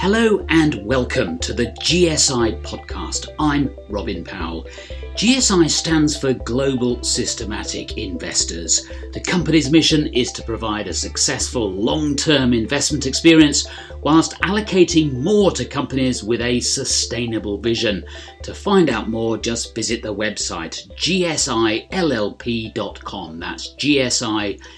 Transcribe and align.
Hello 0.00 0.44
and 0.48 0.82
welcome 0.86 1.38
to 1.40 1.52
the 1.52 1.66
GSI 1.82 2.62
podcast. 2.62 3.28
I'm 3.38 3.70
Robin 3.90 4.24
Powell. 4.24 4.64
GSI 5.14 5.68
stands 5.68 6.16
for 6.16 6.32
Global 6.32 7.02
Systematic 7.02 7.98
Investors. 7.98 8.88
The 9.12 9.20
company's 9.20 9.70
mission 9.70 10.06
is 10.14 10.32
to 10.32 10.42
provide 10.42 10.88
a 10.88 10.94
successful 10.94 11.70
long 11.70 12.16
term 12.16 12.54
investment 12.54 13.04
experience 13.04 13.68
whilst 14.00 14.40
allocating 14.40 15.12
more 15.12 15.50
to 15.50 15.66
companies 15.66 16.24
with 16.24 16.40
a 16.40 16.60
sustainable 16.60 17.58
vision. 17.58 18.06
To 18.44 18.54
find 18.54 18.88
out 18.88 19.10
more, 19.10 19.36
just 19.36 19.74
visit 19.74 20.02
the 20.02 20.14
website 20.14 20.88
gsillp.com. 20.96 21.90
That's 23.38 23.74
gsillp.com. 23.74 24.70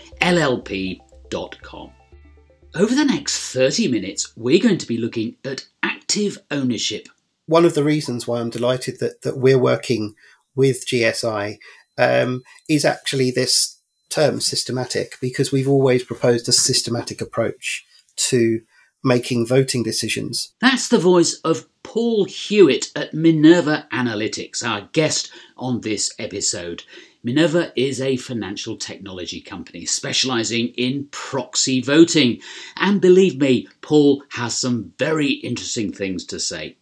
Over 2.75 2.95
the 2.95 3.05
next 3.05 3.53
30 3.53 3.89
minutes, 3.89 4.33
we're 4.35 4.63
going 4.63 4.79
to 4.79 4.87
be 4.87 4.97
looking 4.97 5.37
at 5.45 5.67
active 5.83 6.39
ownership. 6.51 7.09
One 7.45 7.67
of 7.67 7.75
the 7.75 7.85
reasons 7.85 8.27
why 8.27 8.41
I'm 8.41 8.49
delighted 8.49 8.99
that, 9.01 9.21
that 9.23 9.37
we're 9.37 9.59
working 9.59 10.15
with 10.55 10.87
GSI 10.87 11.59
um, 11.99 12.43
is 12.71 12.87
actually 12.87 13.31
this 13.31 13.79
term 14.09 14.41
systematic, 14.41 15.17
because 15.21 15.53
we've 15.53 15.69
always 15.69 16.03
proposed 16.03 16.49
a 16.49 16.53
systematic 16.53 17.21
approach 17.21 17.85
to 18.17 18.63
making 19.05 19.47
voting 19.47 19.83
decisions. 19.83 20.55
That's 20.61 20.89
the 20.89 20.99
voice 20.99 21.35
of 21.45 21.67
Paul 21.83 22.25
Hewitt 22.25 22.91
at 22.97 23.13
Minerva 23.13 23.87
Analytics, 23.93 24.67
our 24.67 24.89
guest 24.93 25.31
on 25.59 25.83
this 25.83 26.11
episode. 26.19 26.85
Minerva 27.25 27.73
is 27.77 28.01
a 28.01 28.17
financial 28.17 28.77
technology 28.77 29.41
company 29.41 29.87
specializing 29.87 30.69
in 30.69 31.07
proxy 31.13 31.81
voting. 31.81 32.41
And 32.77 33.01
believe 33.01 33.41
me, 33.41 33.69
Paul 33.81 34.25
has 34.31 34.59
some 34.59 34.93
very 34.99 35.31
interesting 35.31 35.93
things 35.93 36.25
to 36.27 36.41
say. 36.41 36.77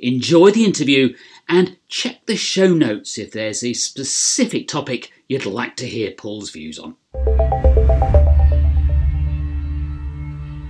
Enjoy 0.00 0.50
the 0.50 0.64
interview 0.64 1.14
and 1.48 1.76
check 1.88 2.26
the 2.26 2.36
show 2.36 2.74
notes 2.74 3.18
if 3.18 3.30
there's 3.30 3.62
a 3.62 3.72
specific 3.72 4.66
topic 4.66 5.12
you'd 5.28 5.46
like 5.46 5.76
to 5.76 5.86
hear 5.86 6.10
Paul's 6.10 6.50
views 6.50 6.78
on. 6.78 6.96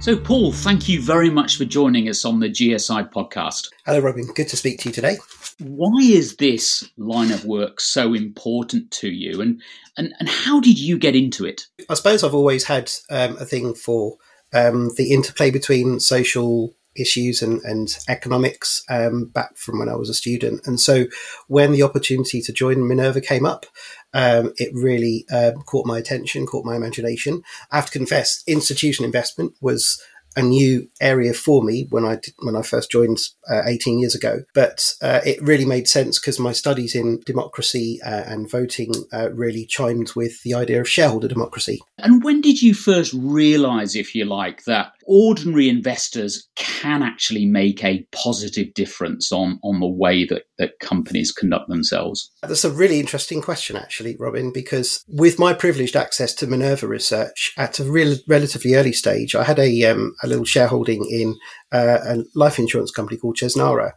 So, 0.05 0.19
Paul, 0.19 0.53
thank 0.53 0.87
you 0.87 1.01
very 1.01 1.31
much 1.31 1.57
for 1.57 1.65
joining 1.65 2.11
us 2.11 2.27
on 2.27 2.39
the 2.39 2.51
GSI 2.51 3.11
podcast. 3.11 3.71
Hello, 3.87 4.01
Robin. 4.01 4.27
Good 4.35 4.49
to 4.49 4.57
speak 4.59 4.81
to 4.81 4.91
you 4.91 4.93
today. 4.93 5.17
Why 5.61 5.99
is 6.03 6.37
this 6.37 6.87
line 6.99 7.33
of 7.33 7.47
work 7.47 7.81
so 7.81 8.13
important 8.13 8.91
to 8.91 9.09
you, 9.09 9.41
and 9.41 9.63
and, 9.97 10.13
and 10.21 10.29
how 10.29 10.61
did 10.61 10.79
you 10.79 10.99
get 10.99 11.17
into 11.17 11.47
it? 11.47 11.69
I 11.89 11.95
suppose 11.95 12.23
I've 12.23 12.35
always 12.35 12.65
had 12.65 12.93
um, 13.09 13.39
a 13.39 13.47
thing 13.47 13.73
for 13.73 14.19
um, 14.53 14.91
the 14.99 15.11
interplay 15.11 15.51
between 15.51 16.01
social 16.01 16.75
issues 16.97 17.43
and, 17.43 17.61
and 17.63 17.97
economics 18.09 18.83
um, 18.89 19.27
back 19.27 19.57
from 19.57 19.79
when 19.79 19.89
I 19.89 19.97
was 19.97 20.09
a 20.09 20.15
student. 20.15 20.67
And 20.67 20.81
so 20.81 21.07
when 21.49 21.73
the 21.73 21.83
opportunity 21.83 22.41
to 22.43 22.53
join 22.53 22.87
Minerva 22.87 23.21
came 23.21 23.47
up, 23.47 23.67
um, 24.13 24.53
it 24.57 24.71
really 24.73 25.27
uh, 25.33 25.53
caught 25.67 25.87
my 25.87 25.99
attention, 25.99 26.47
caught 26.47 26.65
my 26.65 26.77
imagination. 26.77 27.43
I 27.71 27.77
have 27.77 27.87
to 27.87 27.99
confess, 27.99 28.43
institutional 28.47 29.07
investment 29.07 29.55
was 29.61 30.01
a 30.37 30.43
new 30.43 30.89
area 31.01 31.33
for 31.33 31.63
me 31.63 31.87
when 31.91 32.05
I 32.05 32.17
did, 32.17 32.35
when 32.43 32.57
I 32.57 32.63
first 32.63 32.91
joined 32.91 33.19
uh, 33.49 33.63
18 33.67 33.99
years 33.99 34.15
ago. 34.15 34.43
But 34.55 34.95
uh, 35.01 35.21
it 35.25 35.41
really 35.43 35.65
made 35.65 35.89
sense 35.89 36.19
because 36.19 36.41
my 36.41 36.53
studies 36.53 36.95
in 36.95 37.21
democracy 37.25 38.01
uh, 38.05 38.25
and 38.27 38.51
voting 38.51 38.93
uh, 39.13 39.31
really 39.33 39.65
chimed 39.67 40.13
with 40.15 40.43
the 40.43 40.55
idea 40.55 40.81
of 40.81 40.89
shareholder 40.89 41.29
democracy. 41.29 41.81
And 41.99 42.23
when 42.23 42.41
did 42.41 42.63
you 42.63 42.75
first 42.75 43.13
realise, 43.15 43.95
if 43.95 44.15
you 44.15 44.25
like, 44.25 44.65
that 44.65 44.93
ordinary 45.07 45.69
investors 45.69 46.49
can 46.57 47.03
actually 47.03 47.47
make 47.47 47.83
a 47.85 48.07
positive 48.13 48.73
difference 48.75 49.33
on, 49.33 49.59
on 49.63 49.81
the 49.81 49.89
way 49.89 50.25
that, 50.25 50.45
that 50.59 50.79
companies 50.81 51.33
conduct 51.33 51.69
themselves? 51.69 52.31
That's 52.43 52.65
a 52.65 52.71
really 52.71 53.01
interesting 53.01 53.41
question, 53.41 53.77
actually, 53.77 54.17
Robin, 54.19 54.53
because 54.53 55.05
with 55.09 55.39
my 55.39 55.53
privileged 55.53 55.97
access 55.97 56.35
to 56.35 56.47
Minerva 56.47 56.87
research 56.87 57.53
at 57.57 57.79
a 57.79 57.85
real, 57.85 58.17
relatively 58.29 58.75
early 58.75 58.93
stage, 58.93 59.35
I 59.35 59.45
had 59.45 59.59
a, 59.59 59.85
um, 59.85 60.15
a 60.23 60.27
little 60.27 60.45
shareholding 60.45 61.07
in 61.11 61.37
uh, 61.73 61.99
a 62.05 62.25
life 62.35 62.59
insurance 62.59 62.91
company 62.91 63.19
called 63.19 63.37
Chesnara. 63.37 63.93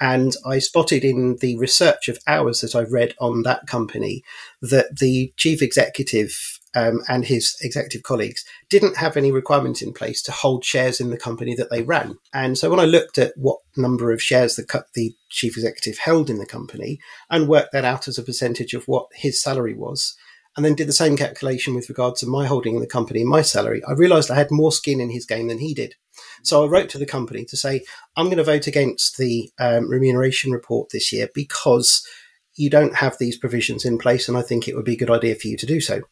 And 0.00 0.34
I 0.44 0.58
spotted 0.58 1.04
in 1.04 1.36
the 1.40 1.56
research 1.58 2.08
of 2.08 2.18
ours 2.26 2.60
that 2.60 2.74
I've 2.74 2.90
read 2.90 3.14
on 3.20 3.42
that 3.42 3.68
company 3.68 4.24
that 4.60 4.98
the 4.98 5.32
chief 5.36 5.62
executive 5.62 6.58
um, 6.74 7.00
and 7.08 7.24
his 7.24 7.56
executive 7.60 8.02
colleagues 8.02 8.44
didn't 8.68 8.96
have 8.96 9.16
any 9.16 9.30
requirements 9.30 9.82
in 9.82 9.92
place 9.92 10.22
to 10.22 10.32
hold 10.32 10.64
shares 10.64 11.00
in 11.00 11.10
the 11.10 11.16
company 11.16 11.54
that 11.54 11.70
they 11.70 11.82
ran. 11.82 12.18
And 12.32 12.56
so 12.56 12.70
when 12.70 12.80
I 12.80 12.84
looked 12.84 13.18
at 13.18 13.32
what 13.36 13.58
number 13.76 14.12
of 14.12 14.22
shares 14.22 14.56
the, 14.56 14.84
the 14.94 15.14
chief 15.28 15.56
executive 15.56 15.98
held 15.98 16.30
in 16.30 16.38
the 16.38 16.46
company 16.46 16.98
and 17.30 17.48
worked 17.48 17.72
that 17.72 17.84
out 17.84 18.08
as 18.08 18.18
a 18.18 18.22
percentage 18.22 18.74
of 18.74 18.84
what 18.84 19.06
his 19.12 19.42
salary 19.42 19.74
was, 19.74 20.16
and 20.56 20.64
then 20.64 20.74
did 20.74 20.88
the 20.88 20.92
same 20.92 21.16
calculation 21.16 21.74
with 21.74 21.88
regard 21.88 22.16
to 22.16 22.26
my 22.26 22.46
holding 22.46 22.74
in 22.74 22.80
the 22.80 22.86
company 22.86 23.20
and 23.20 23.30
my 23.30 23.42
salary, 23.42 23.82
I 23.84 23.92
realized 23.92 24.30
I 24.30 24.36
had 24.36 24.50
more 24.50 24.72
skin 24.72 25.00
in 25.00 25.10
his 25.10 25.24
game 25.24 25.48
than 25.48 25.58
he 25.58 25.72
did. 25.72 25.94
So 26.42 26.62
I 26.62 26.68
wrote 26.68 26.90
to 26.90 26.98
the 26.98 27.06
company 27.06 27.44
to 27.46 27.56
say, 27.56 27.82
I'm 28.16 28.26
going 28.26 28.36
to 28.36 28.44
vote 28.44 28.66
against 28.66 29.16
the 29.16 29.50
um, 29.58 29.88
remuneration 29.88 30.52
report 30.52 30.90
this 30.90 31.10
year 31.10 31.28
because 31.34 32.06
you 32.54 32.68
don't 32.68 32.96
have 32.96 33.16
these 33.18 33.38
provisions 33.38 33.84
in 33.84 33.96
place, 33.96 34.28
and 34.28 34.36
I 34.36 34.42
think 34.42 34.68
it 34.68 34.76
would 34.76 34.84
be 34.84 34.92
a 34.92 34.98
good 34.98 35.10
idea 35.10 35.34
for 35.34 35.48
you 35.48 35.56
to 35.56 35.66
do 35.66 35.80
so. 35.80 36.02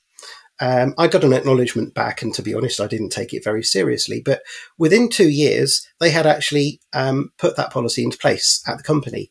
Um, 0.61 0.95
I 0.99 1.09
got 1.09 1.25
an 1.25 1.33
acknowledgement 1.33 1.95
back, 1.95 2.23
and 2.23 2.35
to 2.35 2.43
be 2.43 2.55
honest, 2.55 2.81
I 2.81 2.87
didn't 2.87 3.11
take 3.11 3.33
it 3.33 3.45
very 3.45 3.63
seriously. 3.63 4.23
But 4.25 4.43
within 4.79 5.09
two 5.09 5.31
years, 5.31 5.87
they 6.01 6.11
had 6.11 6.27
actually 6.27 6.81
um, 6.93 7.33
put 7.39 7.57
that 7.57 7.73
policy 7.73 8.05
into 8.05 8.19
place 8.19 8.63
at 8.67 8.77
the 8.77 8.85
company. 8.85 9.31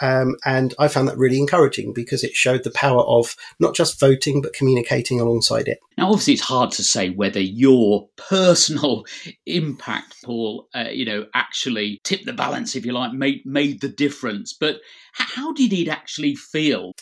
Um, 0.00 0.36
and 0.44 0.74
I 0.78 0.88
found 0.88 1.08
that 1.08 1.16
really 1.16 1.38
encouraging 1.38 1.92
because 1.94 2.22
it 2.22 2.34
showed 2.34 2.64
the 2.64 2.70
power 2.70 3.02
of 3.02 3.34
not 3.58 3.74
just 3.74 3.98
voting, 3.98 4.42
but 4.42 4.52
communicating 4.52 5.20
alongside 5.20 5.68
it. 5.68 5.78
Now, 5.96 6.10
obviously, 6.10 6.34
it's 6.34 6.42
hard 6.42 6.70
to 6.72 6.84
say 6.84 7.10
whether 7.10 7.40
your 7.40 8.08
personal 8.16 9.04
impact, 9.46 10.16
Paul, 10.24 10.68
uh, 10.74 10.88
you 10.90 11.06
know, 11.06 11.26
actually 11.34 12.00
tipped 12.04 12.26
the 12.26 12.32
balance, 12.32 12.76
if 12.76 12.84
you 12.84 12.92
like, 12.92 13.12
made, 13.12 13.44
made 13.46 13.80
the 13.80 13.88
difference. 13.88 14.52
But 14.52 14.80
how 15.12 15.52
did 15.52 15.72
it 15.72 15.88
actually 15.88 16.34
feel? 16.34 16.92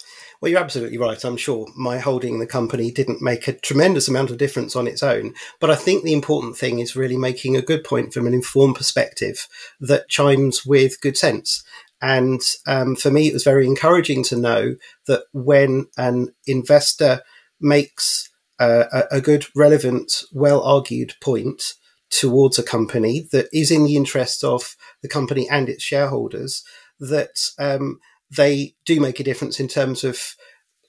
Well, 0.45 0.51
you're 0.51 0.61
absolutely 0.61 0.99
right. 0.99 1.25
I'm 1.25 1.39
sure 1.39 1.67
my 1.75 1.97
holding 1.97 2.39
the 2.39 2.47
company 2.47 2.91
didn't 2.91 3.23
make 3.23 3.49
a 3.49 3.55
tremendous 3.55 4.09
amount 4.09 4.29
of 4.29 4.37
difference 4.37 4.77
on 4.77 4.87
its 4.87 5.03
own. 5.03 5.33
But 5.59 5.71
I 5.71 5.75
think 5.75 6.05
the 6.05 6.13
important 6.13 6.55
thing 6.59 6.81
is 6.81 6.95
really 6.95 7.17
making 7.17 7.57
a 7.57 7.63
good 7.63 7.83
point 7.83 8.13
from 8.13 8.27
an 8.27 8.35
informed 8.35 8.77
perspective 8.77 9.49
that 9.81 10.11
chimes 10.11 10.67
with 10.67 11.01
good 11.01 11.17
sense. 11.17 11.65
And 12.03 12.43
um, 12.67 12.95
for 12.95 13.11
me, 13.11 13.27
it 13.27 13.33
was 13.33 13.43
very 13.43 13.67
encouraging 13.67 14.23
to 14.25 14.37
know 14.37 14.77
that 15.07 15.23
when 15.33 15.87
an 15.97 16.35
investor 16.47 17.23
makes 17.59 18.29
uh, 18.59 19.05
a, 19.11 19.23
good, 19.23 19.47
relevant, 19.57 20.25
well 20.31 20.63
argued 20.63 21.15
point 21.23 21.73
towards 22.11 22.59
a 22.59 22.63
company 22.63 23.27
that 23.33 23.49
is 23.51 23.71
in 23.71 23.85
the 23.85 23.97
interest 23.97 24.45
of 24.45 24.77
the 25.01 25.09
company 25.09 25.49
and 25.49 25.71
its 25.71 25.83
shareholders, 25.83 26.63
that 27.01 27.49
um, 27.59 27.99
they 28.37 28.75
do 28.85 29.01
make 29.01 29.21
a 29.21 29.25
difference 29.25 29.61
in 29.61 29.69
terms 29.69 30.05
of 30.05 30.35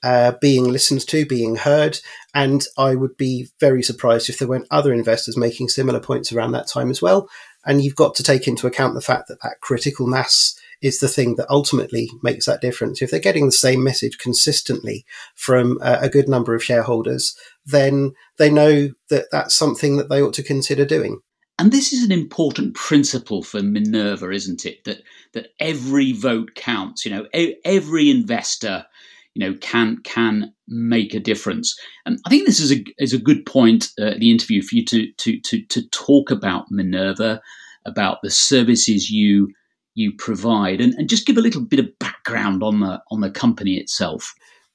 uh, 0.03 0.33
being 0.39 0.65
listened 0.65 1.07
to, 1.07 1.25
being 1.25 1.55
heard. 1.55 1.97
And 2.33 2.63
I 2.77 2.95
would 2.95 3.17
be 3.17 3.47
very 3.59 3.81
surprised 3.81 4.29
if 4.29 4.37
there 4.37 4.47
weren't 4.47 4.67
other 4.69 4.93
investors 4.93 5.35
making 5.35 5.69
similar 5.69 5.99
points 5.99 6.31
around 6.31 6.51
that 6.51 6.67
time 6.67 6.91
as 6.91 7.01
well. 7.01 7.27
And 7.65 7.83
you've 7.83 7.95
got 7.95 8.13
to 8.15 8.23
take 8.23 8.47
into 8.47 8.67
account 8.67 8.93
the 8.93 9.01
fact 9.01 9.27
that 9.27 9.41
that 9.41 9.61
critical 9.61 10.05
mass 10.05 10.55
is 10.81 10.99
the 10.99 11.07
thing 11.07 11.35
that 11.35 11.49
ultimately 11.49 12.09
makes 12.21 12.45
that 12.45 12.61
difference. 12.61 13.01
If 13.01 13.09
they're 13.09 13.19
getting 13.19 13.47
the 13.47 13.51
same 13.51 13.83
message 13.83 14.19
consistently 14.19 15.05
from 15.33 15.79
uh, 15.81 15.97
a 16.01 16.09
good 16.09 16.29
number 16.29 16.53
of 16.53 16.63
shareholders, 16.63 17.35
then 17.65 18.13
they 18.37 18.51
know 18.51 18.89
that 19.09 19.25
that's 19.31 19.55
something 19.55 19.97
that 19.97 20.09
they 20.09 20.21
ought 20.21 20.35
to 20.35 20.43
consider 20.43 20.85
doing. 20.85 21.21
And 21.57 21.71
this 21.71 21.93
is 21.93 22.03
an 22.03 22.11
important 22.11 22.75
principle 22.75 23.41
for 23.41 23.61
Minerva, 23.61 24.29
isn't 24.31 24.65
it? 24.65 24.83
That 24.83 25.01
that 25.33 25.47
every 25.59 26.11
vote 26.11 26.55
counts. 26.55 27.05
You 27.05 27.11
know, 27.11 27.27
every 27.63 28.09
investor, 28.09 28.85
you 29.33 29.45
know, 29.45 29.57
can 29.61 29.97
can 30.03 30.53
make 30.67 31.13
a 31.13 31.19
difference. 31.19 31.77
And 32.05 32.19
I 32.25 32.29
think 32.29 32.45
this 32.45 32.59
is 32.59 32.73
a 32.73 32.83
is 32.97 33.13
a 33.13 33.17
good 33.17 33.45
point 33.45 33.91
uh, 33.99 34.15
the 34.17 34.31
interview 34.31 34.61
for 34.61 34.75
you 34.75 34.85
to 34.85 35.11
to 35.13 35.39
to 35.39 35.61
to 35.67 35.89
talk 35.89 36.29
about 36.29 36.71
Minerva, 36.71 37.41
about 37.85 38.17
the 38.21 38.31
services 38.31 39.09
you 39.09 39.49
you 39.93 40.11
provide, 40.17 40.81
and, 40.81 40.93
and 40.95 41.09
just 41.09 41.25
give 41.25 41.37
a 41.37 41.41
little 41.41 41.61
bit 41.61 41.79
of 41.79 41.97
background 41.99 42.63
on 42.63 42.81
the 42.81 43.01
on 43.11 43.21
the 43.21 43.31
company 43.31 43.75
itself. 43.75 44.33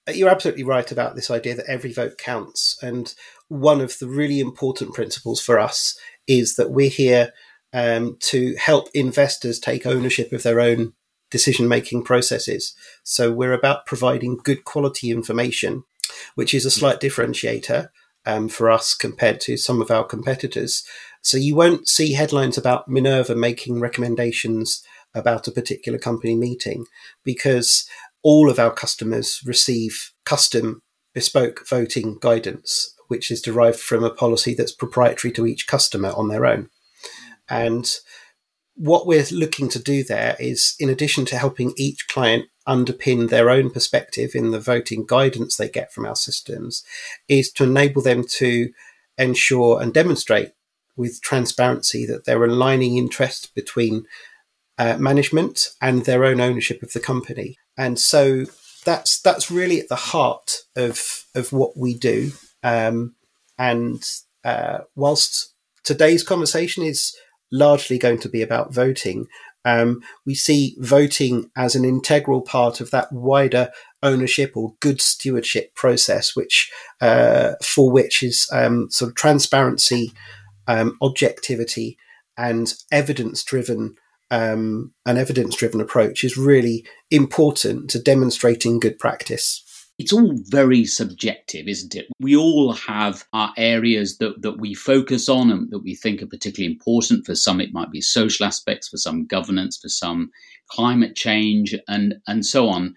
You're 0.09 0.31
absolutely 0.31 0.65
right 0.65 0.91
about 0.91 1.15
this 1.15 1.31
idea 1.31 1.55
that 1.55 1.69
every 1.69 1.93
vote 1.93 2.17
counts, 2.17 2.79
and 2.83 3.15
one 3.49 3.81
of 3.81 3.99
the 3.99 4.09
really 4.09 4.41
important 4.41 4.95
principles 4.95 5.41
for 5.41 5.59
us 5.59 5.99
is 6.31 6.55
that 6.55 6.71
we're 6.71 6.89
here 6.89 7.33
um, 7.73 8.17
to 8.21 8.55
help 8.55 8.89
investors 8.95 9.59
take 9.59 9.85
ownership 9.85 10.33
of 10.33 10.45
their 10.45 10.61
own 10.61 10.93
decision 11.31 11.67
making 11.69 12.05
processes. 12.05 12.75
So 13.03 13.33
we're 13.33 13.53
about 13.53 13.87
providing 13.87 14.37
good 14.37 14.65
quality 14.65 15.11
information, 15.11 15.83
which 16.37 16.55
is 16.55 16.65
a 16.65 16.71
slight 16.71 17.01
differentiator 17.01 17.89
um, 18.27 18.49
for 18.49 18.71
us 18.71 18.95
compared 18.95 19.41
to 19.43 19.57
some 19.57 19.83
of 19.83 19.91
our 19.91 20.05
competitors. 20.05 20.85
So 21.23 21.37
you 21.37 21.57
won't 21.57 21.89
see 21.89 22.13
headlines 22.13 22.57
about 22.57 22.89
Minerva 22.89 23.35
making 23.35 23.81
recommendations 23.81 24.83
about 25.15 25.49
a 25.49 25.53
particular 25.53 25.99
company 25.99 26.37
meeting 26.37 26.87
because 27.25 27.89
all 28.23 28.51
of 28.51 28.59
our 28.59 28.73
customers 28.73 29.41
receive 29.45 30.13
custom 30.25 30.83
bespoke 31.15 31.67
voting 31.69 32.19
guidance, 32.21 32.95
which 33.11 33.31
is 33.31 33.43
derived 33.43 33.81
from 33.81 34.05
a 34.05 34.15
policy 34.15 34.55
that's 34.55 34.71
proprietary 34.73 35.33
to 35.33 35.47
each 35.47 35.67
customer 35.67 36.13
on 36.17 36.29
their 36.29 36.47
own. 36.47 36.71
And 37.49 37.91
what 38.77 39.05
we're 39.05 39.27
looking 39.33 39.69
to 39.71 39.81
do 39.81 40.05
there 40.05 40.37
is, 40.39 40.77
in 40.79 40.89
addition 40.89 41.25
to 41.27 41.37
helping 41.37 41.75
each 41.77 42.07
client 42.07 42.47
underpin 42.69 43.29
their 43.29 43.51
own 43.51 43.71
perspective 43.71 44.31
in 44.35 44.53
the 44.53 44.61
voting 44.61 45.05
guidance 45.05 45.57
they 45.57 45.69
get 45.69 45.93
from 45.93 46.07
our 46.07 46.15
systems, 46.15 46.85
is 47.29 47.51
to 47.53 47.65
enable 47.65 48.01
them 48.01 48.25
to 48.39 48.71
ensure 49.19 49.83
and 49.83 49.93
demonstrate 49.93 50.53
with 50.97 51.21
transparency 51.21 52.07
that 52.07 52.27
they're 52.27 52.45
aligning 52.45 52.97
interests 52.97 53.47
between 53.47 54.05
uh, 54.79 54.97
management 54.99 55.71
and 55.83 56.05
their 56.05 56.25
own 56.25 56.41
ownership 56.41 56.81
of 56.81 56.93
the 56.93 57.01
company. 57.01 57.59
And 57.77 57.99
so 57.99 58.47
that's 58.85 59.21
that's 59.21 59.51
really 59.51 59.81
at 59.81 59.89
the 59.89 59.97
heart 59.97 60.59
of 60.77 61.25
of 61.35 61.53
what 61.53 61.77
we 61.77 61.93
do. 61.93 62.33
Um, 62.63 63.15
and 63.59 64.03
uh, 64.45 64.81
whilst 64.95 65.55
today's 65.85 66.23
conversation 66.23 66.83
is 66.83 67.15
largely 67.53 67.99
going 67.99 68.19
to 68.21 68.29
be 68.29 68.43
about 68.43 68.73
voting, 68.73 69.27
um, 69.65 70.01
we 70.25 70.35
see 70.35 70.77
voting 70.79 71.51
as 71.57 71.75
an 71.75 71.85
integral 71.85 72.41
part 72.41 72.81
of 72.81 72.91
that 72.91 73.13
wider 73.13 73.71
ownership 74.03 74.53
or 74.57 74.75
good 74.81 75.01
stewardship 75.01 75.75
process, 75.75 76.35
which 76.35 76.71
uh, 77.01 77.53
for 77.63 77.91
which 77.91 78.23
is 78.23 78.49
um, 78.53 78.91
sort 78.91 79.11
of 79.11 79.15
transparency, 79.15 80.13
um, 80.67 80.97
objectivity, 81.03 81.99
and 82.37 82.75
evidence 82.91 83.45
driven. 83.45 83.97
Um, 84.33 84.95
an 85.07 85.19
evidence 85.19 85.57
driven 85.57 85.81
approach 85.81 86.23
is 86.23 86.37
really 86.37 86.87
important 87.11 87.91
to 87.91 87.99
demonstrating 88.01 88.79
good 88.79 88.97
practice 88.97 89.65
it's 90.01 90.15
all 90.15 90.33
very 90.47 90.87
subjective, 90.87 91.69
isn't 91.69 91.95
it? 91.95 92.07
We 92.19 92.35
all 92.35 92.73
have 92.73 93.27
our 93.35 93.53
areas 93.59 94.17
that, 94.17 94.41
that 94.41 94.59
we 94.59 94.73
focus 94.73 95.29
on 95.29 95.51
and 95.51 95.71
that 95.71 95.81
we 95.81 95.95
think 95.95 96.23
are 96.23 96.27
particularly 96.27 96.73
important. 96.73 97.27
For 97.27 97.35
some, 97.35 97.61
it 97.61 97.75
might 97.75 97.91
be 97.91 98.01
social 98.01 98.47
aspects, 98.47 98.89
for 98.89 98.97
some, 98.97 99.27
governance, 99.27 99.77
for 99.77 99.91
some, 99.91 100.31
climate 100.71 101.17
change, 101.17 101.75
and, 101.87 102.15
and 102.27 102.47
so 102.47 102.67
on. 102.67 102.95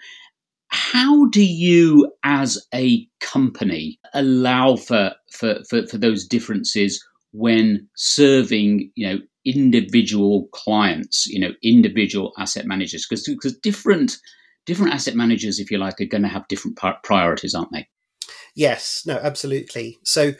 How 0.69 1.25
do 1.25 1.44
you, 1.44 2.09
as 2.23 2.65
a 2.73 3.05
company, 3.19 4.00
allow 4.13 4.77
for, 4.77 5.13
for, 5.29 5.57
for, 5.69 5.85
for 5.85 5.97
those 5.97 6.25
differences 6.25 7.05
when 7.33 7.85
serving, 7.97 8.89
you 8.95 9.09
know, 9.09 9.19
individual 9.45 10.47
clients, 10.53 11.27
you 11.27 11.41
know, 11.41 11.51
individual 11.63 12.31
asset 12.38 12.65
managers? 12.65 13.05
Because 13.05 13.27
because 13.27 13.57
different 13.57 14.17
different 14.65 14.94
asset 14.94 15.15
managers, 15.15 15.60
if 15.60 15.71
you 15.71 15.77
like, 15.77 16.00
are 16.01 16.06
going 16.06 16.24
to 16.24 16.27
have 16.27 16.48
different 16.48 16.80
priorities, 17.04 17.54
aren't 17.54 17.71
they? 17.71 17.88
Yes, 18.56 19.04
no, 19.06 19.19
absolutely. 19.21 20.00
So 20.04 20.33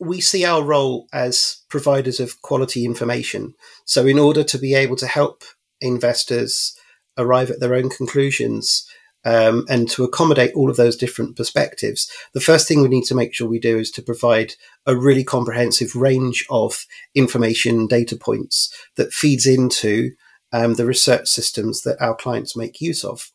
we 0.00 0.20
see 0.20 0.44
our 0.44 0.62
role 0.62 1.06
as 1.12 1.62
providers 1.68 2.20
of 2.20 2.42
quality 2.42 2.84
information. 2.84 3.54
So, 3.84 4.06
in 4.06 4.18
order 4.18 4.42
to 4.44 4.58
be 4.58 4.74
able 4.74 4.96
to 4.96 5.06
help 5.06 5.44
investors 5.80 6.76
arrive 7.16 7.50
at 7.50 7.60
their 7.60 7.74
own 7.74 7.90
conclusions 7.90 8.86
um, 9.24 9.64
and 9.68 9.88
to 9.90 10.04
accommodate 10.04 10.52
all 10.54 10.68
of 10.68 10.76
those 10.76 10.96
different 10.96 11.36
perspectives, 11.36 12.10
the 12.34 12.40
first 12.40 12.66
thing 12.66 12.82
we 12.82 12.88
need 12.88 13.04
to 13.04 13.14
make 13.14 13.34
sure 13.34 13.48
we 13.48 13.60
do 13.60 13.78
is 13.78 13.90
to 13.92 14.02
provide 14.02 14.54
a 14.84 14.96
really 14.96 15.24
comprehensive 15.24 15.94
range 15.94 16.44
of 16.50 16.84
information 17.14 17.86
data 17.86 18.16
points 18.16 18.74
that 18.96 19.12
feeds 19.12 19.46
into 19.46 20.10
um, 20.52 20.74
the 20.74 20.86
research 20.86 21.28
systems 21.28 21.82
that 21.82 22.00
our 22.00 22.14
clients 22.14 22.56
make 22.56 22.80
use 22.80 23.04
of. 23.04 23.30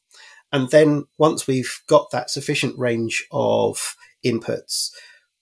And 0.52 0.70
then 0.72 1.06
once 1.18 1.48
we've 1.48 1.82
got 1.88 2.12
that 2.12 2.30
sufficient 2.30 2.78
range 2.78 3.26
of 3.32 3.96
inputs, 4.26 4.90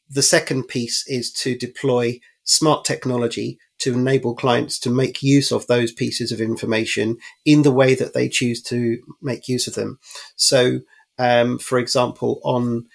the 0.10 0.22
second 0.22 0.68
piece 0.68 1.06
is 1.08 1.32
to 1.34 1.58
deploy 1.58 2.20
smart 2.44 2.86
technology 2.86 3.60
to 3.80 3.94
enable 3.94 4.34
clients 4.34 4.80
to 4.80 4.90
make 4.90 5.22
use 5.22 5.52
of 5.52 5.68
those 5.68 5.92
pieces 5.92 6.32
of 6.32 6.42
information 6.42 7.18
in 7.46 7.62
the 7.62 7.72
way 7.72 7.94
that 7.94 8.14
they 8.14 8.28
choose 8.28 8.62
to 8.64 8.98
make 9.22 9.48
use 9.48 9.68
of 9.68 9.76
them. 9.76 10.00
So, 10.36 10.80
um, 11.20 11.60
for 11.60 11.78
example, 11.78 12.40
on 12.44 12.88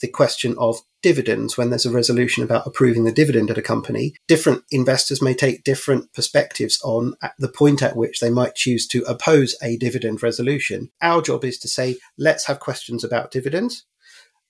the 0.00 0.08
question 0.08 0.54
of 0.58 0.80
dividends 1.02 1.56
when 1.56 1.70
there's 1.70 1.86
a 1.86 1.90
resolution 1.90 2.42
about 2.42 2.66
approving 2.66 3.04
the 3.04 3.12
dividend 3.12 3.50
at 3.50 3.58
a 3.58 3.62
company. 3.62 4.14
Different 4.28 4.64
investors 4.70 5.22
may 5.22 5.34
take 5.34 5.64
different 5.64 6.12
perspectives 6.12 6.80
on 6.82 7.14
the 7.38 7.48
point 7.48 7.82
at 7.82 7.96
which 7.96 8.20
they 8.20 8.30
might 8.30 8.54
choose 8.54 8.86
to 8.88 9.02
oppose 9.02 9.56
a 9.62 9.76
dividend 9.76 10.22
resolution. 10.22 10.90
Our 11.00 11.22
job 11.22 11.44
is 11.44 11.58
to 11.60 11.68
say, 11.68 11.96
let's 12.18 12.46
have 12.46 12.60
questions 12.60 13.04
about 13.04 13.30
dividends. 13.30 13.84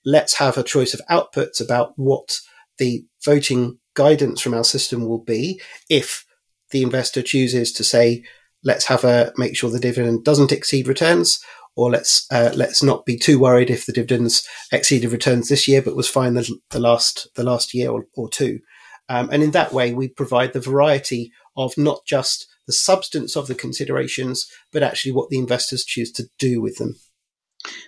Let's 0.04 0.38
have 0.38 0.56
a 0.56 0.62
choice 0.62 0.94
of 0.94 1.02
outputs 1.10 1.60
about 1.60 1.92
what 1.96 2.40
the 2.78 3.04
voting 3.24 3.78
guidance 3.94 4.40
from 4.40 4.54
our 4.54 4.64
system 4.64 5.06
will 5.06 5.22
be 5.22 5.60
if 5.88 6.24
the 6.70 6.82
investor 6.82 7.22
chooses 7.22 7.72
to 7.72 7.84
say, 7.84 8.24
let's 8.64 8.86
have 8.86 9.04
a 9.04 9.32
make 9.36 9.56
sure 9.56 9.70
the 9.70 9.80
dividend 9.80 10.24
doesn't 10.24 10.52
exceed 10.52 10.88
returns 10.88 11.42
or 11.76 11.90
let's 11.90 12.26
uh, 12.30 12.50
let's 12.54 12.82
not 12.82 13.06
be 13.06 13.16
too 13.16 13.38
worried 13.38 13.70
if 13.70 13.86
the 13.86 13.92
dividends 13.92 14.46
exceeded 14.72 15.12
returns 15.12 15.48
this 15.48 15.66
year, 15.68 15.82
but 15.82 15.96
was 15.96 16.08
fine 16.08 16.34
the, 16.34 16.48
the 16.70 16.80
last 16.80 17.28
the 17.36 17.44
last 17.44 17.74
year 17.74 17.90
or, 17.90 18.04
or 18.14 18.28
two. 18.28 18.60
Um, 19.08 19.28
and 19.32 19.42
in 19.42 19.50
that 19.52 19.72
way, 19.72 19.92
we 19.92 20.08
provide 20.08 20.52
the 20.52 20.60
variety 20.60 21.32
of 21.56 21.76
not 21.76 22.06
just 22.06 22.46
the 22.66 22.72
substance 22.72 23.36
of 23.36 23.48
the 23.48 23.54
considerations, 23.54 24.48
but 24.72 24.84
actually 24.84 25.12
what 25.12 25.30
the 25.30 25.38
investors 25.38 25.84
choose 25.84 26.12
to 26.12 26.28
do 26.38 26.60
with 26.60 26.76
them. 26.76 26.94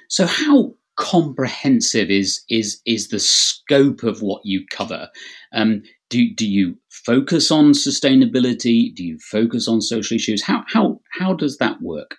So, 0.08 0.26
how 0.26 0.74
comprehensive 0.96 2.10
is 2.10 2.42
is 2.48 2.80
is 2.84 3.08
the 3.08 3.20
scope 3.20 4.02
of 4.02 4.22
what 4.22 4.42
you 4.44 4.66
cover? 4.70 5.08
Um, 5.52 5.82
do 6.10 6.34
do 6.34 6.48
you 6.48 6.76
focus 6.90 7.50
on 7.50 7.72
sustainability? 7.72 8.94
Do 8.94 9.04
you 9.04 9.18
focus 9.30 9.68
on 9.68 9.80
social 9.80 10.16
issues? 10.16 10.42
How 10.42 10.64
how 10.66 11.00
how 11.12 11.34
does 11.34 11.58
that 11.58 11.80
work? 11.80 12.16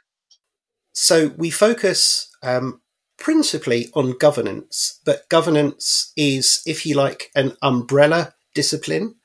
So 0.94 1.34
we 1.38 1.50
focus 1.50 2.30
um, 2.44 2.82
principally 3.18 3.90
on 3.94 4.18
governance, 4.18 5.00
but 5.06 5.28
governance 5.30 6.14
is, 6.16 6.62
if 6.66 6.86
you 6.86 6.96
like, 6.96 7.32
an 7.36 7.58
umbrella 7.62 8.36
discipline 8.54 9.16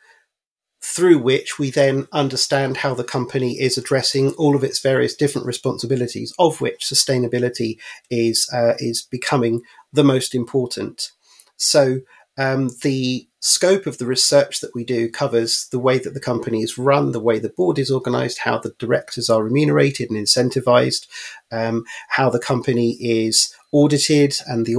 through 0.82 1.19
which 1.19 1.58
we 1.58 1.70
then 1.70 2.06
understand 2.13 2.79
how 2.79 2.94
the 2.94 3.05
company 3.05 3.60
is 3.60 3.77
addressing 3.77 4.31
all 4.32 4.55
of 4.56 4.65
its 4.65 4.79
various 4.79 5.15
different 5.15 5.46
responsibilities, 5.46 6.32
of 6.39 6.60
which 6.60 6.84
sustainability 6.84 7.79
is 8.10 8.48
uh, 8.53 8.75
is 8.79 9.03
becoming 9.03 9.60
the 9.93 10.05
most 10.05 10.34
important. 10.34 11.10
So 11.56 12.01
um, 12.38 12.70
the 12.82 13.28
scope 13.40 13.86
of 13.86 13.98
the 13.98 14.06
research 14.06 14.60
that 14.60 14.74
we 14.74 14.84
do 14.84 15.08
covers 15.10 15.68
the 15.70 15.78
way 15.78 15.98
that 15.98 16.14
the 16.14 16.20
company 16.20 16.62
is 16.62 16.78
run, 16.78 17.12
the 17.12 17.20
way 17.20 17.38
the 17.38 17.48
board 17.48 17.78
is 17.78 17.90
organized, 17.90 18.38
how 18.38 18.58
the 18.58 18.74
directors 18.78 19.30
are 19.30 19.44
remunerated 19.44 20.10
and 20.10 20.18
incentivized, 20.18 21.06
um, 21.52 21.84
how 22.08 22.30
the 22.30 22.38
company 22.38 22.92
is 23.00 23.54
audited 23.70 24.34
and 24.46 24.66
the 24.66 24.76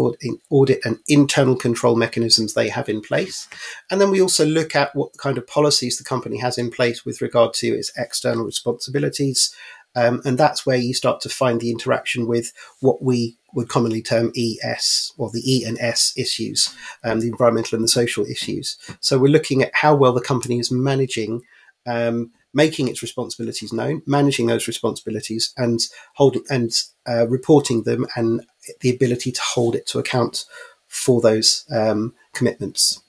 audit 0.50 0.80
and 0.84 0.98
internal 1.08 1.56
control 1.56 1.96
mechanisms 1.96 2.54
they 2.54 2.70
have 2.70 2.90
in 2.90 3.02
place. 3.02 3.48
And 3.92 4.02
then 4.02 4.10
we 4.10 4.22
also 4.22 4.46
look 4.46 4.76
at 4.76 4.96
what 4.96 5.18
kind 5.18 5.38
of 5.38 5.48
policies 5.48 5.98
the 5.98 6.04
company 6.04 6.38
has 6.38 6.58
in 6.58 6.72
place 6.72 7.06
with 7.06 7.22
regard 7.22 7.54
to 7.56 7.68
its 7.68 7.92
external 7.98 8.46
responsibilities, 8.46 9.54
um, 9.96 10.22
and 10.26 10.38
that's 10.38 10.66
where 10.66 10.78
you 10.78 10.94
start 10.94 11.22
to 11.22 11.30
find 11.30 11.60
the 11.60 11.72
interaction 11.72 12.28
with 12.28 12.52
what 12.80 13.02
we 13.02 13.38
would 13.54 13.70
commonly 13.70 14.02
term 14.02 14.32
ES, 14.38 15.12
or 15.18 15.30
the 15.32 15.42
E 15.46 15.64
and 15.64 15.78
S 15.80 16.14
issues, 16.16 16.74
um, 17.04 17.20
the 17.20 17.28
environmental 17.28 17.76
and 17.76 17.84
the 17.84 17.90
social 17.90 18.26
issues. 18.26 18.78
So 19.00 19.18
we're 19.18 19.32
looking 19.32 19.64
at 19.64 19.72
how 19.74 19.96
well 19.96 20.14
the 20.14 20.22
company 20.22 20.60
is 20.60 20.72
managing, 20.72 21.42
um, 21.88 22.32
making 22.54 22.88
its 22.88 23.02
responsibilities 23.02 23.74
known, 23.74 24.02
managing 24.06 24.48
those 24.48 24.68
responsibilities, 24.68 25.54
and 25.58 25.80
holding 26.14 26.44
and 26.50 26.72
uh, 27.08 27.28
reporting 27.28 27.84
them, 27.84 28.06
and 28.16 28.46
the 28.82 28.94
ability 28.94 29.32
to 29.32 29.42
hold 29.42 29.76
it 29.76 29.88
to 29.88 30.00
account 30.00 30.46
for 30.88 31.22
those 31.22 31.66
um, 31.72 32.14
commitments. 32.34 33.02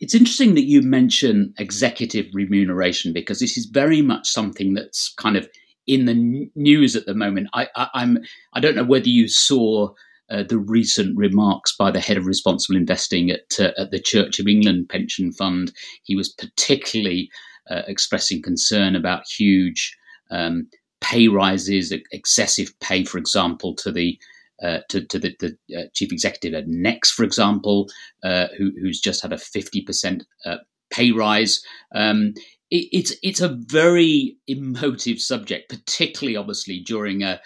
It's 0.00 0.14
interesting 0.14 0.54
that 0.54 0.64
you 0.64 0.82
mention 0.82 1.54
executive 1.58 2.26
remuneration 2.34 3.12
because 3.12 3.38
this 3.38 3.56
is 3.56 3.64
very 3.64 4.02
much 4.02 4.28
something 4.28 4.74
that's 4.74 5.14
kind 5.14 5.36
of 5.36 5.48
in 5.86 6.06
the 6.06 6.50
news 6.54 6.96
at 6.96 7.06
the 7.06 7.14
moment. 7.14 7.48
I, 7.52 7.68
I, 7.76 7.88
I'm 7.94 8.18
I 8.52 8.60
don't 8.60 8.76
know 8.76 8.84
whether 8.84 9.08
you 9.08 9.28
saw 9.28 9.90
uh, 10.30 10.42
the 10.42 10.58
recent 10.58 11.16
remarks 11.16 11.76
by 11.76 11.90
the 11.90 12.00
head 12.00 12.16
of 12.16 12.26
responsible 12.26 12.76
investing 12.76 13.30
at 13.30 13.58
uh, 13.58 13.72
at 13.78 13.90
the 13.90 14.00
Church 14.00 14.38
of 14.38 14.48
England 14.48 14.88
pension 14.88 15.32
fund. 15.32 15.72
He 16.02 16.16
was 16.16 16.30
particularly 16.30 17.30
uh, 17.70 17.82
expressing 17.86 18.42
concern 18.42 18.96
about 18.96 19.28
huge 19.28 19.96
um, 20.30 20.68
pay 21.00 21.28
rises, 21.28 21.92
excessive 22.12 22.72
pay, 22.80 23.04
for 23.04 23.18
example, 23.18 23.74
to 23.76 23.92
the 23.92 24.18
uh, 24.62 24.78
to, 24.88 25.04
to, 25.04 25.18
the, 25.18 25.36
the 25.40 25.78
uh, 25.78 25.82
chief 25.92 26.12
executive 26.12 26.56
at 26.56 26.68
Next, 26.68 27.10
for 27.10 27.24
example, 27.24 27.90
uh, 28.22 28.46
who, 28.56 28.72
who's 28.80 29.00
just 29.00 29.20
had 29.20 29.32
a 29.32 29.36
50% 29.36 30.22
uh, 30.46 30.56
pay 30.90 31.10
rise. 31.10 31.62
Um, 31.94 32.34
it, 32.70 32.88
it's, 32.92 33.14
it's 33.22 33.40
a 33.40 33.56
very 33.66 34.36
emotive 34.46 35.18
subject, 35.18 35.68
particularly 35.68 36.36
obviously 36.36 36.80
during 36.80 37.22
a, 37.22 37.40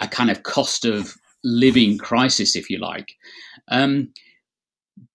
a 0.00 0.08
kind 0.08 0.30
of 0.30 0.42
cost 0.42 0.84
of 0.84 1.14
living 1.44 1.98
crisis, 1.98 2.56
if 2.56 2.70
you 2.70 2.78
like. 2.78 3.12
Um, 3.68 4.12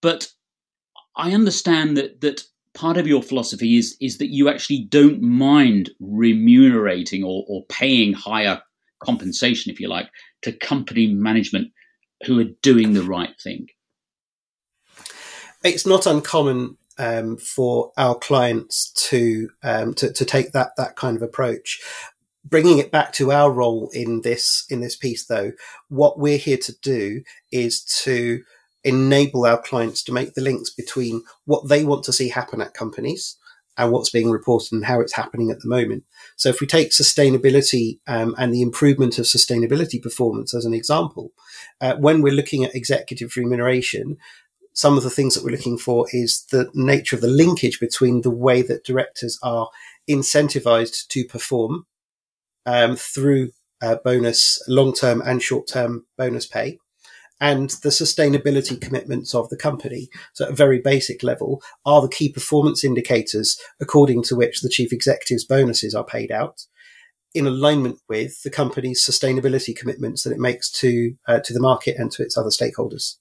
but 0.00 0.28
I 1.16 1.32
understand 1.32 1.96
that 1.96 2.20
that 2.20 2.42
part 2.74 2.98
of 2.98 3.06
your 3.06 3.22
philosophy 3.22 3.78
is 3.78 3.96
is 4.00 4.18
that 4.18 4.28
you 4.28 4.48
actually 4.48 4.84
don't 4.84 5.22
mind 5.22 5.90
remunerating 6.00 7.24
or, 7.24 7.44
or 7.48 7.64
paying 7.68 8.12
higher 8.12 8.60
compensation, 9.00 9.72
if 9.72 9.80
you 9.80 9.88
like, 9.88 10.08
to 10.42 10.52
company 10.52 11.06
management 11.06 11.72
who 12.26 12.38
are 12.40 12.52
doing 12.62 12.92
the 12.92 13.02
right 13.02 13.34
thing. 13.40 13.66
It's 15.62 15.86
not 15.86 16.06
uncommon 16.06 16.76
um, 16.98 17.36
for 17.36 17.92
our 17.96 18.14
clients 18.14 18.90
to, 19.08 19.50
um, 19.62 19.94
to 19.94 20.12
to 20.12 20.24
take 20.24 20.52
that 20.52 20.70
that 20.76 20.96
kind 20.96 21.16
of 21.16 21.22
approach. 21.22 21.80
Bringing 22.44 22.78
it 22.78 22.92
back 22.92 23.12
to 23.14 23.32
our 23.32 23.50
role 23.50 23.90
in 23.92 24.22
this 24.22 24.64
in 24.70 24.80
this 24.80 24.96
piece, 24.96 25.26
though, 25.26 25.52
what 25.88 26.18
we're 26.18 26.38
here 26.38 26.58
to 26.58 26.72
do 26.80 27.22
is 27.50 27.82
to 28.04 28.42
enable 28.84 29.44
our 29.44 29.60
clients 29.60 30.02
to 30.04 30.12
make 30.12 30.34
the 30.34 30.40
links 30.40 30.70
between 30.70 31.22
what 31.44 31.68
they 31.68 31.84
want 31.84 32.04
to 32.04 32.12
see 32.12 32.28
happen 32.28 32.60
at 32.60 32.72
companies 32.72 33.36
and 33.76 33.92
what's 33.92 34.10
being 34.10 34.30
reported 34.30 34.72
and 34.72 34.84
how 34.84 35.00
it's 35.00 35.14
happening 35.14 35.50
at 35.50 35.60
the 35.60 35.68
moment. 35.68 36.04
So 36.36 36.48
if 36.48 36.60
we 36.60 36.66
take 36.66 36.90
sustainability 36.90 37.98
um, 38.06 38.34
and 38.38 38.54
the 38.54 38.62
improvement 38.62 39.18
of 39.18 39.26
sustainability 39.26 40.02
performance 40.02 40.54
as 40.54 40.64
an 40.64 40.72
example, 40.72 41.32
uh, 41.80 41.96
when 41.96 42.22
we're 42.22 42.32
looking 42.32 42.64
at 42.64 42.74
executive 42.74 43.36
remuneration, 43.36 44.16
some 44.76 44.98
of 44.98 45.02
the 45.02 45.10
things 45.10 45.34
that 45.34 45.42
we're 45.42 45.56
looking 45.56 45.78
for 45.78 46.06
is 46.12 46.44
the 46.52 46.70
nature 46.74 47.16
of 47.16 47.22
the 47.22 47.28
linkage 47.28 47.80
between 47.80 48.20
the 48.20 48.30
way 48.30 48.60
that 48.60 48.84
directors 48.84 49.38
are 49.42 49.70
incentivized 50.08 51.06
to 51.08 51.24
perform 51.24 51.86
um, 52.66 52.94
through 52.94 53.52
uh, 53.80 53.96
bonus, 54.04 54.62
long-term 54.68 55.22
and 55.22 55.42
short-term 55.42 56.04
bonus 56.18 56.46
pay, 56.46 56.78
and 57.40 57.70
the 57.82 57.88
sustainability 57.88 58.78
commitments 58.78 59.34
of 59.34 59.48
the 59.48 59.56
company. 59.56 60.10
So 60.34 60.44
at 60.44 60.50
a 60.50 60.54
very 60.54 60.80
basic 60.82 61.22
level 61.22 61.62
are 61.86 62.02
the 62.02 62.08
key 62.08 62.30
performance 62.30 62.84
indicators 62.84 63.58
according 63.80 64.24
to 64.24 64.36
which 64.36 64.60
the 64.60 64.68
chief 64.68 64.92
executive's 64.92 65.46
bonuses 65.46 65.94
are 65.94 66.04
paid 66.04 66.30
out 66.30 66.66
in 67.32 67.46
alignment 67.46 67.98
with 68.10 68.42
the 68.42 68.50
company's 68.50 69.02
sustainability 69.02 69.74
commitments 69.74 70.22
that 70.22 70.32
it 70.32 70.38
makes 70.38 70.70
to 70.70 71.14
uh, 71.26 71.40
to 71.40 71.54
the 71.54 71.60
market 71.60 71.96
and 71.98 72.12
to 72.12 72.22
its 72.22 72.36
other 72.36 72.50
stakeholders. 72.50 73.16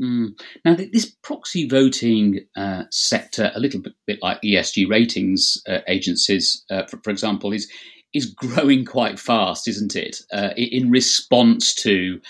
Mm. 0.00 0.30
Now, 0.64 0.74
this 0.74 1.14
proxy 1.22 1.68
voting 1.68 2.40
uh, 2.56 2.84
sector, 2.90 3.52
a 3.54 3.60
little 3.60 3.80
bit, 4.06 4.18
like 4.22 4.42
ESG 4.42 4.88
ratings 4.88 5.62
uh, 5.68 5.78
agencies, 5.86 6.64
uh, 6.70 6.84
for, 6.86 6.98
for, 7.04 7.10
example, 7.10 7.52
is 7.52 7.70
is 8.12 8.26
growing 8.26 8.84
quite 8.84 9.18
fast, 9.18 9.68
isn't 9.68 9.94
it? 9.94 10.18
Uh, 10.32 10.50
in 10.56 10.90
response 10.90 11.74
to 11.74 12.20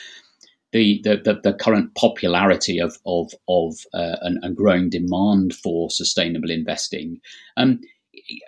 the, 0.72 1.00
the, 1.04 1.40
the, 1.42 1.54
current 1.54 1.94
popularity 1.94 2.80
of 2.80 2.98
of, 3.06 3.32
of 3.48 3.74
uh, 3.94 4.16
and, 4.22 4.38
and, 4.42 4.56
growing 4.56 4.90
demand 4.90 5.54
for 5.54 5.88
sustainable 5.88 6.50
investing. 6.50 7.20
Um, 7.56 7.80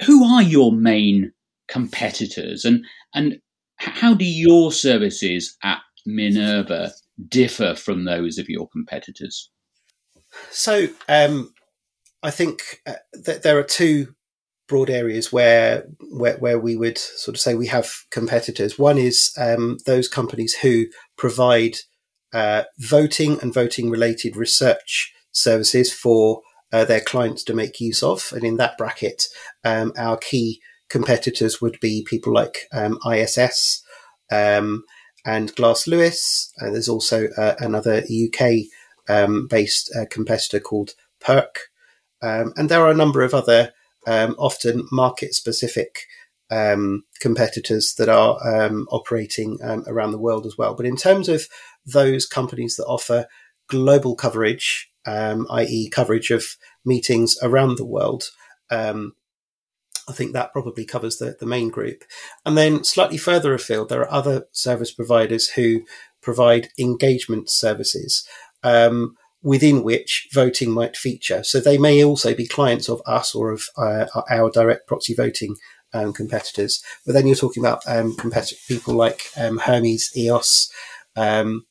who 0.04 0.24
are 0.24 0.42
your 0.42 0.72
main 0.72 1.32
competitors, 1.68 2.64
and 2.64 2.84
and 3.14 3.40
how 3.76 4.12
do 4.12 4.24
your 4.24 4.72
services 4.72 5.56
at 5.62 5.80
Minerva 6.04 6.92
differ 7.28 7.74
from 7.74 8.04
those 8.04 8.38
of 8.38 8.48
your 8.48 8.68
competitors? 8.68 9.50
So, 10.50 10.88
um, 11.08 11.52
I 12.22 12.30
think 12.30 12.80
uh, 12.86 12.94
that 13.12 13.42
there 13.42 13.58
are 13.58 13.62
two 13.62 14.14
broad 14.68 14.90
areas 14.90 15.32
where, 15.32 15.86
where 16.10 16.36
where 16.38 16.58
we 16.58 16.76
would 16.76 16.98
sort 16.98 17.36
of 17.36 17.40
say 17.40 17.54
we 17.54 17.68
have 17.68 17.92
competitors. 18.10 18.78
One 18.78 18.98
is 18.98 19.32
um, 19.38 19.78
those 19.86 20.08
companies 20.08 20.54
who 20.54 20.86
provide 21.16 21.76
uh, 22.32 22.64
voting 22.78 23.38
and 23.40 23.54
voting 23.54 23.90
related 23.90 24.36
research 24.36 25.12
services 25.32 25.92
for 25.92 26.42
uh, 26.72 26.84
their 26.84 27.00
clients 27.00 27.44
to 27.44 27.54
make 27.54 27.80
use 27.80 28.02
of. 28.02 28.32
And 28.32 28.44
in 28.44 28.56
that 28.56 28.76
bracket, 28.76 29.28
um, 29.64 29.92
our 29.96 30.16
key 30.16 30.60
competitors 30.88 31.60
would 31.60 31.78
be 31.80 32.04
people 32.08 32.32
like 32.32 32.68
ISS 32.74 33.82
um, 34.30 34.84
and 35.26 35.54
Glass 35.56 35.86
Lewis. 35.86 36.52
And 36.58 36.74
there's 36.74 36.88
also 36.88 37.28
uh, 37.36 37.56
another 37.58 38.04
UK 38.04 38.52
um, 39.08 39.46
based 39.48 39.94
uh, 39.94 40.06
competitor 40.08 40.60
called 40.60 40.94
PIRC. 41.20 41.56
Um, 42.22 42.54
and 42.56 42.68
there 42.68 42.80
are 42.80 42.90
a 42.90 42.96
number 42.96 43.22
of 43.22 43.34
other 43.34 43.72
um, 44.06 44.36
often 44.38 44.86
market 44.90 45.34
specific 45.34 46.06
um, 46.50 47.02
competitors 47.20 47.94
that 47.98 48.08
are 48.08 48.38
um, 48.46 48.86
operating 48.90 49.58
around 49.86 50.12
the 50.12 50.18
world 50.18 50.46
as 50.46 50.56
well. 50.56 50.74
But 50.74 50.86
in 50.86 50.96
terms 50.96 51.28
of 51.28 51.48
those 51.84 52.24
companies 52.24 52.76
that 52.76 52.86
offer 52.86 53.26
global 53.68 54.14
coverage, 54.14 54.90
um, 55.06 55.46
i.e., 55.50 55.90
coverage 55.90 56.30
of 56.30 56.44
meetings 56.84 57.36
around 57.42 57.76
the 57.76 57.84
world, 57.84 58.30
um, 58.70 59.14
I 60.08 60.12
think 60.12 60.32
that 60.32 60.52
probably 60.52 60.84
covers 60.84 61.18
the, 61.18 61.36
the 61.38 61.46
main 61.46 61.68
group. 61.68 62.04
And 62.44 62.56
then 62.56 62.84
slightly 62.84 63.16
further 63.18 63.54
afield, 63.54 63.88
there 63.88 64.02
are 64.02 64.12
other 64.12 64.46
service 64.52 64.92
providers 64.92 65.50
who 65.50 65.82
provide 66.22 66.68
engagement 66.78 67.50
services. 67.50 68.26
Um, 68.62 69.16
within 69.42 69.84
which 69.84 70.26
voting 70.32 70.72
might 70.72 70.96
feature. 70.96 71.44
So 71.44 71.60
they 71.60 71.78
may 71.78 72.02
also 72.02 72.34
be 72.34 72.48
clients 72.48 72.88
of 72.88 73.00
us 73.06 73.32
or 73.32 73.52
of 73.52 73.62
uh, 73.76 74.06
our 74.28 74.50
direct 74.50 74.88
proxy 74.88 75.14
voting 75.14 75.54
um, 75.92 76.12
competitors. 76.12 76.82
But 77.04 77.12
then 77.12 77.28
you're 77.28 77.36
talking 77.36 77.62
about 77.62 77.82
um, 77.86 78.16
people 78.66 78.94
like 78.94 79.22
um, 79.36 79.58
Hermes, 79.58 80.10
EOS, 80.16 80.68
um, 81.14 81.64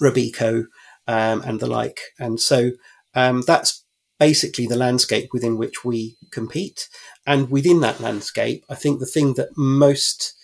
Robeco, 0.00 0.64
um, 1.06 1.42
and 1.42 1.60
the 1.60 1.68
like. 1.68 2.00
And 2.18 2.40
so 2.40 2.72
um, 3.14 3.42
that's 3.46 3.81
basically 4.28 4.66
the 4.68 4.82
landscape 4.86 5.28
within 5.32 5.58
which 5.58 5.84
we 5.84 6.16
compete. 6.30 6.88
And 7.26 7.50
within 7.50 7.80
that 7.80 8.00
landscape, 8.00 8.64
I 8.70 8.76
think 8.76 9.00
the 9.00 9.12
thing 9.14 9.34
that 9.34 9.56
most 9.56 10.34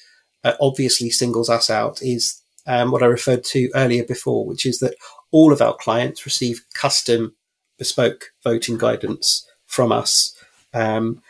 uh, 0.42 0.54
obviously 0.60 1.10
singles 1.10 1.48
us 1.48 1.70
out 1.70 2.02
is 2.02 2.42
what 2.66 3.02
I 3.02 3.06
referred 3.06 3.44
to 3.44 3.70
earlier 3.74 4.04
before, 4.04 4.44
which 4.44 4.66
is 4.66 4.80
that 4.80 4.96
all 5.30 5.52
of 5.52 5.62
our 5.62 5.76
clients 5.76 6.26
receive 6.26 6.64
custom 6.74 7.36
bespoke 7.78 8.32
voting 8.42 8.78
guidance 8.78 9.46
from 9.66 9.92
us. 9.92 10.34
Um, 10.74 11.22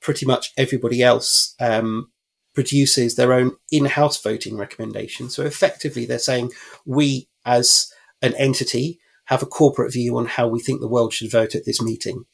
pretty 0.00 0.24
much 0.24 0.52
everybody 0.56 1.02
else 1.02 1.54
um, 1.60 2.10
produces 2.54 3.14
their 3.14 3.32
own 3.34 3.56
in-house 3.70 4.22
voting 4.22 4.56
recommendations. 4.56 5.34
So 5.34 5.42
effectively, 5.42 6.06
they're 6.06 6.18
saying 6.18 6.52
we, 6.86 7.28
as 7.44 7.92
an 8.22 8.34
entity, 8.36 9.00
have 9.28 9.42
a 9.42 9.46
corporate 9.46 9.92
view 9.92 10.16
on 10.16 10.26
how 10.26 10.48
we 10.48 10.60
think 10.60 10.80
the 10.80 10.88
world 10.88 11.12
should 11.12 11.30
vote 11.30 11.54
at 11.54 11.64
this 11.64 11.80
meeting. 11.80 12.24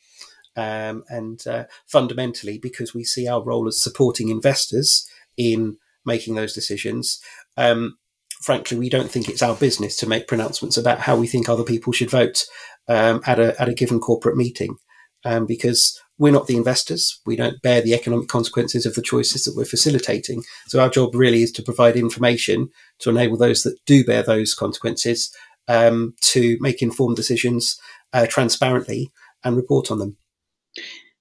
Um, 0.56 1.02
and 1.08 1.44
uh, 1.46 1.64
fundamentally, 1.86 2.58
because 2.58 2.94
we 2.94 3.04
see 3.04 3.26
our 3.26 3.42
role 3.42 3.66
as 3.66 3.82
supporting 3.82 4.28
investors 4.28 5.06
in 5.36 5.76
making 6.06 6.36
those 6.36 6.52
decisions, 6.52 7.20
um, 7.56 7.98
frankly, 8.40 8.78
we 8.78 8.88
don't 8.88 9.10
think 9.10 9.28
it's 9.28 9.42
our 9.42 9.56
business 9.56 9.96
to 9.96 10.08
make 10.08 10.28
pronouncements 10.28 10.76
about 10.76 11.00
how 11.00 11.16
we 11.16 11.26
think 11.26 11.48
other 11.48 11.64
people 11.64 11.92
should 11.92 12.10
vote 12.10 12.44
um, 12.88 13.20
at 13.26 13.40
a 13.40 13.60
at 13.60 13.68
a 13.68 13.74
given 13.74 13.98
corporate 13.98 14.36
meeting, 14.36 14.76
um, 15.24 15.46
because 15.46 16.00
we're 16.16 16.32
not 16.32 16.46
the 16.46 16.56
investors. 16.56 17.20
We 17.26 17.34
don't 17.34 17.60
bear 17.62 17.80
the 17.80 17.94
economic 17.94 18.28
consequences 18.28 18.86
of 18.86 18.94
the 18.94 19.02
choices 19.02 19.42
that 19.44 19.56
we're 19.56 19.64
facilitating. 19.64 20.44
So 20.68 20.78
our 20.78 20.88
job 20.88 21.16
really 21.16 21.42
is 21.42 21.50
to 21.52 21.62
provide 21.62 21.96
information 21.96 22.68
to 23.00 23.10
enable 23.10 23.36
those 23.36 23.64
that 23.64 23.78
do 23.84 24.04
bear 24.04 24.22
those 24.22 24.54
consequences 24.54 25.34
um, 25.68 26.14
to 26.20 26.56
make 26.60 26.82
informed 26.82 27.16
decisions 27.16 27.78
uh, 28.12 28.26
transparently 28.26 29.10
and 29.42 29.56
report 29.56 29.90
on 29.90 29.98
them. 29.98 30.16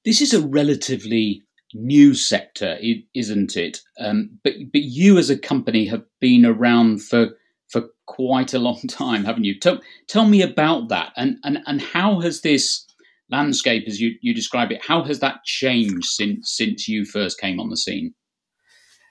This 0.05 0.21
is 0.21 0.33
a 0.33 0.45
relatively 0.45 1.41
new 1.73 2.13
sector, 2.13 2.77
isn't 3.15 3.57
it? 3.57 3.79
Um, 3.99 4.39
but 4.43 4.53
but 4.71 4.81
you 4.81 5.17
as 5.17 5.29
a 5.29 5.37
company 5.37 5.85
have 5.87 6.03
been 6.19 6.45
around 6.45 7.01
for 7.01 7.29
for 7.69 7.89
quite 8.05 8.53
a 8.53 8.59
long 8.59 8.81
time, 8.87 9.23
haven't 9.23 9.45
you? 9.45 9.59
Tell 9.59 9.79
tell 10.07 10.25
me 10.25 10.41
about 10.41 10.89
that, 10.89 11.13
and 11.15 11.37
and 11.43 11.59
and 11.65 11.81
how 11.81 12.19
has 12.19 12.41
this 12.41 12.85
landscape, 13.29 13.85
as 13.87 13.99
you, 13.99 14.15
you 14.21 14.33
describe 14.33 14.71
it, 14.71 14.85
how 14.85 15.03
has 15.03 15.19
that 15.19 15.43
changed 15.43 16.05
since 16.05 16.51
since 16.55 16.87
you 16.87 17.05
first 17.05 17.39
came 17.39 17.59
on 17.59 17.69
the 17.69 17.77
scene? 17.77 18.13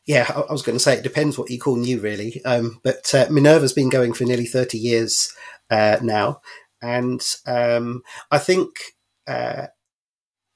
Yeah, 0.07 0.45
I 0.49 0.53
was 0.53 0.63
going 0.63 0.77
to 0.77 0.83
say 0.83 0.95
it 0.95 1.05
depends 1.05 1.39
what 1.39 1.51
you 1.51 1.61
call 1.61 1.77
new, 1.77 2.01
really. 2.01 2.43
Um, 2.45 2.81
but 2.83 3.15
uh, 3.15 3.27
Minerva's 3.31 3.73
been 3.73 3.89
going 3.89 4.13
for 4.13 4.25
nearly 4.25 4.47
thirty 4.47 4.79
years 4.79 5.33
uh, 5.71 5.99
now, 6.03 6.41
and 6.81 7.25
um, 7.47 8.03
I 8.31 8.39
think 8.39 8.71
uh, 9.29 9.67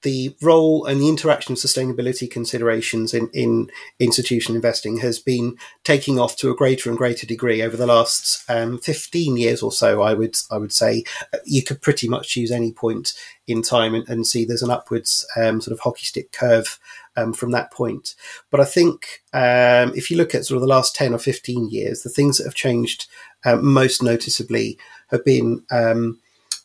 the 0.02 0.36
role 0.42 0.84
and 0.84 1.00
the 1.00 1.08
interaction 1.08 1.52
of 1.52 1.58
sustainability 1.58 2.30
considerations 2.30 3.14
in, 3.14 3.28
in 3.32 3.70
institutional 3.98 4.56
investing 4.56 4.98
has 4.98 5.18
been 5.18 5.56
taking 5.84 6.18
off 6.18 6.36
to 6.36 6.50
a 6.50 6.54
greater 6.54 6.90
and 6.90 6.98
greater 6.98 7.26
degree 7.26 7.62
over 7.62 7.76
the 7.76 7.86
last 7.86 8.48
um, 8.48 8.78
15 8.78 9.36
years 9.36 9.62
or 9.62 9.72
so. 9.72 10.02
I 10.02 10.14
would 10.14 10.36
I 10.50 10.58
would 10.58 10.72
say 10.72 11.04
you 11.44 11.62
could 11.62 11.82
pretty 11.82 12.08
much 12.08 12.28
choose 12.28 12.50
any 12.50 12.72
point 12.72 13.14
in 13.46 13.62
time 13.62 13.94
and, 13.94 14.08
and 14.08 14.26
see 14.26 14.44
there's 14.44 14.62
an 14.62 14.70
upwards 14.70 15.26
um, 15.36 15.60
sort 15.60 15.72
of 15.72 15.80
hockey 15.80 16.04
stick 16.04 16.30
curve 16.32 16.78
um, 17.16 17.32
from 17.32 17.50
that 17.52 17.72
point. 17.72 18.14
But 18.50 18.60
I 18.60 18.64
think 18.64 19.22
um, 19.32 19.92
if 19.94 20.10
you 20.10 20.16
look 20.16 20.34
at 20.34 20.44
sort 20.44 20.56
of 20.56 20.62
the 20.62 20.68
last 20.68 20.94
10 20.94 21.14
or 21.14 21.18
15 21.18 21.70
years, 21.70 22.02
the 22.02 22.10
things 22.10 22.38
that 22.38 22.44
have 22.44 22.54
changed 22.54 23.06
uh, 23.44 23.56
most 23.56 24.02
noticeably 24.02 24.78
have 25.08 25.24
been 25.24 25.64
um, 25.70 26.20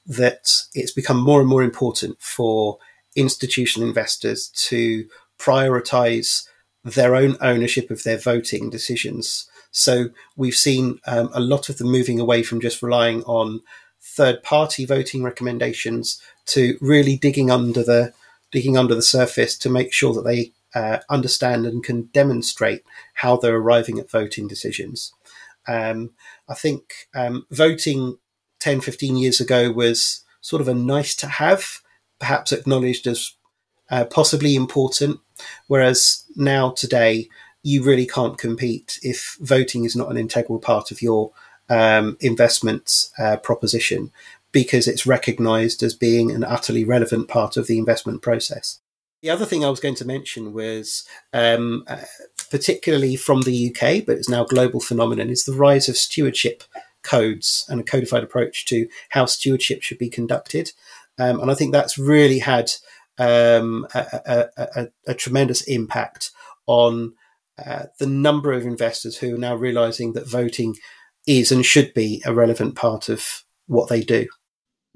that 0.06 0.64
it's 0.74 0.92
become 0.92 1.20
more 1.20 1.40
and 1.40 1.50
more 1.50 1.64
important 1.64 2.20
for 2.20 2.78
institutional 3.16 3.88
investors 3.88 4.50
to 4.56 5.08
prioritize 5.40 6.48
their 6.84 7.16
own 7.16 7.38
ownership 7.42 7.92
of 7.92 8.04
their 8.04 8.18
voting 8.18 8.70
decisions. 8.70 9.48
So 9.72 10.10
we've 10.36 10.56
seen 10.56 11.00
um, 11.06 11.30
a 11.34 11.40
lot 11.40 11.70
of 11.70 11.78
them 11.78 11.92
moving 11.92 12.20
away 12.20 12.44
from 12.44 12.62
just 12.62 12.82
relying 12.82 13.24
on 13.24 13.62
third 14.02 14.44
party 14.44 14.86
voting 14.86 15.24
recommendations 15.24 16.22
to 16.48 16.78
really 16.82 17.18
digging 17.18 17.52
under 17.52 17.84
the 17.84 18.14
digging 18.52 18.78
under 18.78 18.94
the 18.94 19.02
surface 19.02 19.58
to 19.58 19.70
make 19.70 19.94
sure 19.94 20.14
that 20.14 20.24
they 20.24 20.52
uh, 20.76 21.00
understand 21.10 21.66
and 21.66 21.84
can 21.84 22.04
demonstrate 22.14 22.84
how 23.16 23.38
they're 23.38 23.56
arriving 23.56 23.98
at 24.00 24.10
voting 24.10 24.48
decisions. 24.48 25.14
Um, 25.68 26.12
I 26.50 26.56
think 26.56 27.08
um, 27.16 27.46
voting 27.50 28.18
10, 28.60 28.82
15 28.82 29.16
years 29.16 29.40
ago 29.40 29.72
was 29.72 30.26
sort 30.42 30.62
of 30.62 30.68
a 30.68 30.74
nice 30.74 31.16
to 31.18 31.28
have 31.28 31.82
perhaps 32.22 32.54
acknowledged 32.54 33.08
as 33.08 33.34
uh, 33.90 34.06
possibly 34.06 34.56
important, 34.56 35.20
whereas 35.68 36.24
now 36.38 36.70
today 36.70 37.28
you 37.64 37.84
really 37.84 38.06
can't 38.06 38.38
compete 38.38 39.00
if 39.04 39.38
voting 39.42 39.84
is 39.84 39.96
not 39.96 40.10
an 40.10 40.18
integral 40.18 40.60
part 40.60 40.92
of 40.92 41.02
your 41.02 41.32
um, 41.70 42.18
investment 42.22 43.10
uh, 43.18 43.38
proposition 43.38 44.12
because 44.52 44.88
it's 44.88 45.08
recognised 45.08 45.82
as 45.82 45.94
being 45.94 46.32
an 46.32 46.44
utterly 46.44 46.84
relevant 46.84 47.28
part 47.28 47.58
of 47.58 47.68
the 47.68 47.78
investment 47.78 48.22
process. 48.22 48.80
The 49.22 49.30
other 49.30 49.46
thing 49.46 49.64
I 49.64 49.70
was 49.70 49.80
going 49.80 49.96
to 49.96 50.06
mention 50.06 50.54
was, 50.54 51.06
um, 51.32 51.84
uh, 51.88 52.04
particularly 52.50 53.16
from 53.16 53.42
the 53.42 53.70
UK, 53.70 54.06
but 54.06 54.18
it's 54.18 54.30
now 54.30 54.44
a 54.44 54.48
global 54.48 54.80
phenomenon, 54.80 55.30
is 55.30 55.46
the 55.46 55.54
rise 55.54 55.88
of 55.88 55.96
stewardship 55.96 56.64
codes 57.04 57.66
and 57.70 57.80
a 57.80 57.84
codified 57.84 58.24
approach 58.24 58.66
to 58.66 58.88
how 59.10 59.26
stewardship 59.26 59.82
should 59.82 59.98
be 59.98 60.10
conducted. 60.10 60.72
Um, 61.22 61.40
and 61.40 61.52
I 61.52 61.54
think 61.54 61.72
that's 61.72 62.00
really 62.00 62.40
had 62.40 62.72
um, 63.20 63.86
a, 63.94 64.22
a, 64.26 64.66
a, 64.76 64.88
a, 65.10 65.14
tremendous 65.14 65.62
impact 65.64 66.32
on 66.66 67.14
uh, 67.64 67.84
the 68.00 68.08
number 68.08 68.54
of 68.54 68.66
investors 68.66 69.18
who 69.18 69.36
are 69.36 69.38
now 69.38 69.54
realizing 69.54 70.14
that 70.14 70.28
voting 70.28 70.76
is 71.28 71.52
and 71.52 71.64
should 71.64 71.94
be 71.94 72.24
a 72.26 72.34
relevant 72.34 72.76
part 72.76 73.08
of 73.08 73.44
what 73.68 73.88
they 73.88 74.02
do. 74.02 74.28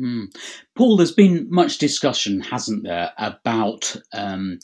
Mm. 0.01 0.36
Paul, 0.75 0.98
there's 0.98 1.12
been 1.12 1.48
much 1.51 1.77
discussion, 1.77 2.41
hasn't 2.41 2.84
there, 2.84 3.12
about 3.20 3.96
um, 4.12 4.58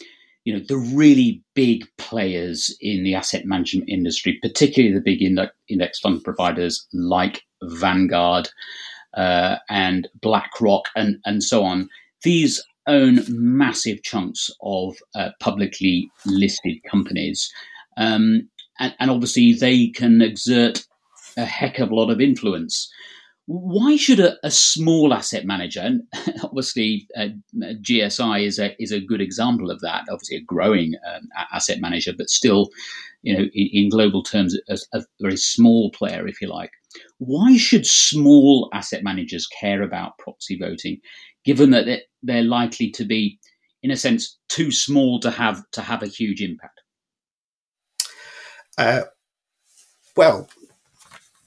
you 0.43 0.53
know 0.53 0.63
the 0.67 0.77
really 0.77 1.43
big 1.53 1.85
players 1.99 2.75
in 2.81 3.03
the 3.03 3.13
asset 3.13 3.45
management 3.45 3.87
industry, 3.87 4.39
particularly 4.41 4.95
the 4.95 5.01
big 5.01 5.21
index 5.69 5.99
fund 5.99 6.23
providers 6.23 6.87
like 6.91 7.43
Vanguard 7.61 8.49
uh, 9.15 9.57
and 9.69 10.07
BlackRock 10.21 10.85
and, 10.95 11.17
and 11.25 11.43
so 11.43 11.63
on, 11.63 11.89
these 12.23 12.61
own 12.87 13.19
massive 13.27 14.03
chunks 14.03 14.49
of 14.61 14.95
uh, 15.15 15.29
publicly 15.39 16.09
listed 16.25 16.77
companies. 16.89 17.51
Um, 17.97 18.49
and, 18.79 18.95
and, 18.99 19.11
obviously, 19.11 19.53
they 19.53 19.89
can 19.89 20.21
exert 20.21 20.85
a 21.37 21.45
heck 21.45 21.79
of 21.79 21.91
a 21.91 21.95
lot 21.95 22.09
of 22.09 22.19
influence. 22.19 22.91
Why 23.45 23.95
should 23.95 24.19
a, 24.19 24.37
a 24.43 24.51
small 24.51 25.13
asset 25.13 25.45
manager, 25.45 25.81
and 25.81 26.03
obviously 26.43 27.07
uh, 27.17 27.29
GSI 27.55 28.45
is 28.45 28.59
a 28.59 28.81
is 28.81 28.91
a 28.91 29.01
good 29.01 29.21
example 29.21 29.69
of 29.69 29.81
that. 29.81 30.05
Obviously, 30.09 30.37
a 30.37 30.41
growing 30.41 30.93
um, 31.13 31.27
asset 31.51 31.79
manager, 31.81 32.13
but 32.17 32.29
still, 32.29 32.69
you 33.23 33.37
know, 33.37 33.43
in, 33.53 33.69
in 33.73 33.89
global 33.89 34.23
terms, 34.23 34.57
a, 34.69 34.77
a 34.93 35.03
very 35.19 35.37
small 35.37 35.91
player, 35.91 36.27
if 36.27 36.41
you 36.41 36.47
like. 36.47 36.71
Why 37.17 37.57
should 37.57 37.85
small 37.85 38.69
asset 38.73 39.03
managers 39.03 39.47
care 39.47 39.83
about 39.83 40.17
proxy 40.17 40.57
voting, 40.57 40.99
given 41.45 41.71
that 41.71 42.01
they're 42.23 42.43
likely 42.43 42.89
to 42.91 43.05
be, 43.05 43.39
in 43.83 43.91
a 43.91 43.97
sense, 43.97 44.37
too 44.49 44.71
small 44.71 45.19
to 45.21 45.31
have 45.31 45.63
to 45.71 45.81
have 45.81 46.03
a 46.03 46.07
huge 46.07 46.41
impact? 46.41 46.81
Uh, 48.77 49.01
well, 50.15 50.47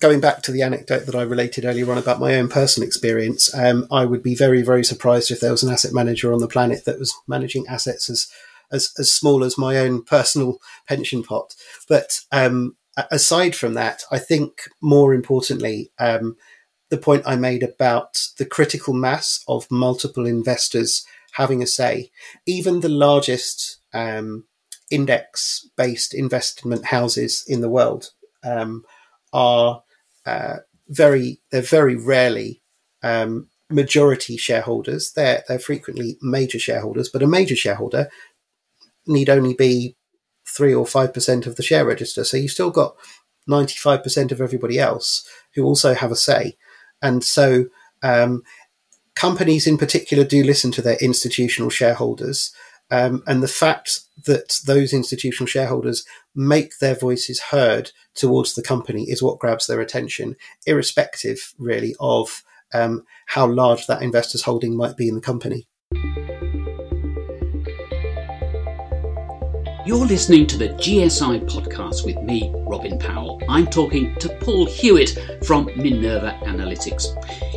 going 0.00 0.20
back 0.20 0.42
to 0.42 0.52
the 0.52 0.62
anecdote 0.62 1.06
that 1.06 1.14
I 1.14 1.22
related 1.22 1.64
earlier 1.64 1.90
on 1.90 1.98
about 1.98 2.20
my 2.20 2.34
own 2.34 2.48
personal 2.48 2.86
experience, 2.86 3.54
um, 3.54 3.86
I 3.90 4.04
would 4.04 4.22
be 4.22 4.34
very, 4.34 4.62
very 4.62 4.84
surprised 4.84 5.30
if 5.30 5.40
there 5.40 5.50
was 5.50 5.62
an 5.62 5.72
asset 5.72 5.92
manager 5.92 6.32
on 6.32 6.40
the 6.40 6.48
planet 6.48 6.84
that 6.84 6.98
was 6.98 7.14
managing 7.26 7.66
assets 7.68 8.08
as 8.10 8.28
as, 8.72 8.92
as 8.98 9.12
small 9.12 9.44
as 9.44 9.58
my 9.58 9.78
own 9.78 10.02
personal 10.02 10.58
pension 10.88 11.22
pot. 11.22 11.54
But 11.88 12.20
um, 12.32 12.76
aside 13.10 13.54
from 13.54 13.74
that, 13.74 14.02
I 14.10 14.18
think 14.18 14.62
more 14.80 15.14
importantly, 15.14 15.90
um, 15.98 16.36
the 16.90 16.98
point 16.98 17.24
I 17.26 17.36
made 17.36 17.62
about 17.62 18.28
the 18.38 18.44
critical 18.44 18.94
mass 18.94 19.42
of 19.48 19.70
multiple 19.70 20.26
investors 20.26 21.04
having 21.32 21.62
a 21.62 21.66
say, 21.66 22.10
even 22.46 22.80
the 22.80 22.88
largest 22.88 23.78
um, 23.92 24.44
index 24.90 25.68
based 25.76 26.14
investment 26.14 26.86
houses 26.86 27.44
in 27.48 27.60
the 27.60 27.68
world 27.68 28.10
um, 28.44 28.84
are 29.32 29.82
uh, 30.26 30.56
very, 30.88 31.40
they're 31.50 31.62
very 31.62 31.96
rarely 31.96 32.62
um, 33.02 33.48
majority 33.70 34.36
shareholders. 34.36 35.12
They're, 35.12 35.42
they're 35.48 35.58
frequently 35.58 36.16
major 36.22 36.58
shareholders, 36.58 37.08
but 37.08 37.22
a 37.22 37.26
major 37.26 37.56
shareholder 37.56 38.08
need 39.06 39.28
only 39.28 39.54
be 39.54 39.96
three 40.56 40.74
or 40.74 40.86
five 40.86 41.12
percent 41.12 41.46
of 41.46 41.56
the 41.56 41.62
share 41.62 41.84
register. 41.84 42.24
So 42.24 42.36
you've 42.36 42.50
still 42.50 42.70
got 42.70 42.94
ninety 43.46 43.76
five 43.76 44.02
percent 44.02 44.32
of 44.32 44.40
everybody 44.40 44.78
else 44.78 45.28
who 45.54 45.64
also 45.64 45.94
have 45.94 46.12
a 46.12 46.16
say, 46.16 46.56
and 47.00 47.24
so 47.24 47.66
um, 48.02 48.42
companies 49.14 49.66
in 49.66 49.78
particular 49.78 50.24
do 50.24 50.42
listen 50.42 50.72
to 50.72 50.82
their 50.82 50.98
institutional 51.00 51.70
shareholders. 51.70 52.54
Um, 52.90 53.22
and 53.26 53.42
the 53.42 53.48
fact 53.48 54.00
that 54.26 54.60
those 54.66 54.92
institutional 54.92 55.46
shareholders 55.46 56.04
make 56.34 56.78
their 56.78 56.94
voices 56.94 57.40
heard 57.40 57.90
towards 58.14 58.54
the 58.54 58.62
company 58.62 59.04
is 59.04 59.22
what 59.22 59.38
grabs 59.38 59.66
their 59.66 59.80
attention, 59.80 60.36
irrespective, 60.66 61.54
really, 61.58 61.94
of 61.98 62.42
um, 62.74 63.04
how 63.26 63.46
large 63.46 63.86
that 63.86 64.02
investor's 64.02 64.42
holding 64.42 64.76
might 64.76 64.96
be 64.98 65.08
in 65.08 65.14
the 65.14 65.20
company. 65.20 65.66
You're 69.86 70.06
listening 70.06 70.46
to 70.46 70.56
the 70.56 70.70
GSI 70.70 71.46
podcast 71.46 72.06
with 72.06 72.16
me, 72.22 72.50
Robin 72.66 72.98
Powell. 72.98 73.38
I'm 73.50 73.66
talking 73.66 74.14
to 74.14 74.30
Paul 74.40 74.64
Hewitt 74.64 75.44
from 75.44 75.66
Minerva 75.76 76.38
Analytics. 76.44 77.08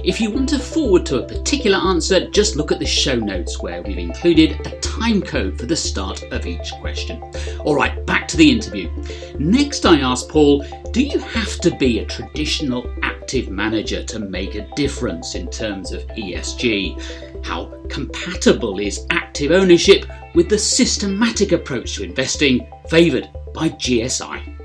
If 0.04 0.20
you 0.20 0.32
want 0.32 0.50
to 0.50 0.60
forward 0.60 1.06
to 1.06 1.24
a 1.24 1.26
particular 1.26 1.78
answer, 1.78 2.30
just 2.30 2.58
look 2.58 2.74
at 2.74 2.80
the 2.80 2.86
show 2.86 3.16
notes 3.16 3.62
where 3.62 3.82
we've 3.82 3.98
included 3.98 4.60
a 4.68 4.78
time 4.82 5.22
code 5.22 5.58
for 5.58 5.68
the 5.68 5.76
start 5.78 6.22
of 6.34 6.46
each 6.46 6.74
question. 6.82 7.24
All 7.60 7.76
right, 7.76 8.06
back 8.06 8.28
to 8.28 8.36
the 8.36 8.52
interview. 8.52 8.92
Next, 9.40 9.86
I 9.86 10.02
asked 10.02 10.28
Paul 10.28 10.66
Do 10.92 11.02
you 11.02 11.20
have 11.20 11.62
to 11.62 11.74
be 11.78 12.00
a 12.00 12.06
traditional 12.06 12.94
active 13.04 13.48
manager 13.48 14.04
to 14.04 14.20
make 14.20 14.56
a 14.56 14.68
difference 14.76 15.36
in 15.36 15.50
terms 15.50 15.94
of 15.94 16.06
ESG? 16.08 17.46
How 17.46 17.72
compatible 17.88 18.80
is 18.80 19.06
active 19.12 19.52
ownership 19.52 20.06
with 20.38 20.50
the 20.50 20.60
systematic 20.60 21.52
approach 21.52 21.96
to 21.96 22.04
investing 22.04 22.70
favoured 22.90 23.28
by 23.56 23.70
GSI? 23.70 24.56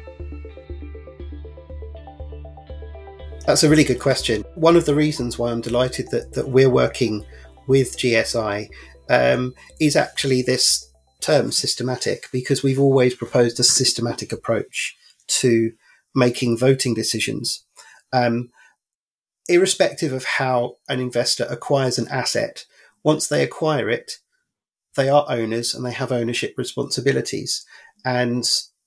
That's 3.46 3.62
a 3.62 3.70
really 3.70 3.82
good 3.82 3.98
question. 3.98 4.44
One 4.54 4.76
of 4.76 4.84
the 4.84 4.94
reasons 4.94 5.38
why 5.38 5.50
I'm 5.50 5.62
delighted 5.62 6.10
that, 6.10 6.34
that 6.34 6.50
we're 6.50 6.68
working 6.68 7.24
with 7.66 7.96
GSI 7.96 8.68
um, 9.08 9.54
is 9.80 9.96
actually 9.96 10.42
this 10.42 10.92
term 11.22 11.50
systematic, 11.50 12.26
because 12.30 12.62
we've 12.62 12.78
always 12.78 13.14
proposed 13.14 13.58
a 13.58 13.64
systematic 13.64 14.30
approach 14.30 14.94
to 15.28 15.72
making 16.14 16.58
voting 16.58 16.92
decisions. 16.92 17.64
Um, 18.12 18.50
irrespective 19.48 20.12
of 20.12 20.24
how 20.24 20.76
an 20.90 21.00
investor 21.00 21.46
acquires 21.48 21.98
an 21.98 22.08
asset, 22.08 22.66
once 23.02 23.26
they 23.26 23.42
acquire 23.42 23.88
it, 23.88 24.18
they 24.96 25.08
are 25.08 25.26
owners 25.28 25.74
and 25.74 25.84
they 25.84 25.92
have 25.92 26.12
ownership 26.12 26.54
responsibilities. 26.56 27.64
And 28.04 28.44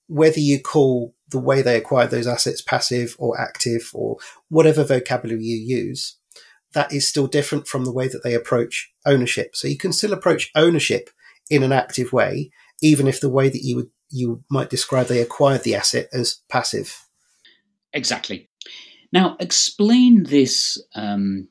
whether 0.07 0.39
you 0.39 0.61
call 0.61 1.15
the 1.29 1.39
way 1.39 1.61
they 1.61 1.77
acquire 1.77 2.07
those 2.07 2.27
assets 2.27 2.61
passive 2.61 3.15
or 3.17 3.39
active 3.39 3.89
or 3.93 4.17
whatever 4.49 4.83
vocabulary 4.83 5.43
you 5.43 5.57
use, 5.57 6.17
that 6.73 6.93
is 6.93 7.07
still 7.07 7.27
different 7.27 7.67
from 7.67 7.85
the 7.85 7.93
way 7.93 8.07
that 8.07 8.23
they 8.23 8.33
approach 8.33 8.91
ownership. 9.05 9.55
So 9.55 9.67
you 9.67 9.77
can 9.77 9.93
still 9.93 10.13
approach 10.13 10.51
ownership 10.55 11.09
in 11.49 11.63
an 11.63 11.71
active 11.71 12.13
way, 12.13 12.51
even 12.81 13.07
if 13.07 13.19
the 13.19 13.29
way 13.29 13.49
that 13.49 13.63
you 13.63 13.75
would 13.77 13.89
you 14.11 14.43
might 14.49 14.69
describe 14.69 15.07
they 15.07 15.19
acquired 15.19 15.63
the 15.63 15.75
asset 15.75 16.07
as 16.13 16.41
passive. 16.47 17.07
Exactly. 17.93 18.49
Now, 19.11 19.35
explain 19.39 20.23
this 20.23 20.81
um, 20.93 21.47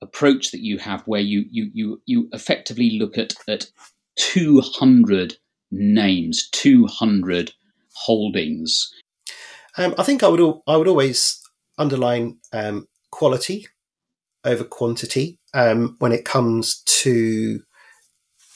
approach 0.00 0.50
that 0.50 0.60
you 0.60 0.78
have, 0.78 1.02
where 1.02 1.20
you 1.20 1.44
you 1.50 1.70
you 1.72 2.02
you 2.06 2.28
effectively 2.32 2.98
look 2.98 3.18
at 3.18 3.34
at 3.46 3.66
two 4.16 4.60
hundred 4.60 5.36
names, 5.70 6.48
two 6.50 6.86
hundred 6.86 7.52
holdings. 7.94 8.92
Um, 9.76 9.94
I 9.98 10.02
think 10.02 10.22
I 10.22 10.28
would 10.28 10.60
I 10.66 10.76
would 10.76 10.88
always 10.88 11.40
underline 11.78 12.38
um, 12.52 12.88
quality 13.10 13.66
over 14.44 14.64
quantity 14.64 15.38
um, 15.54 15.96
when 15.98 16.12
it 16.12 16.24
comes 16.24 16.82
to 16.82 17.60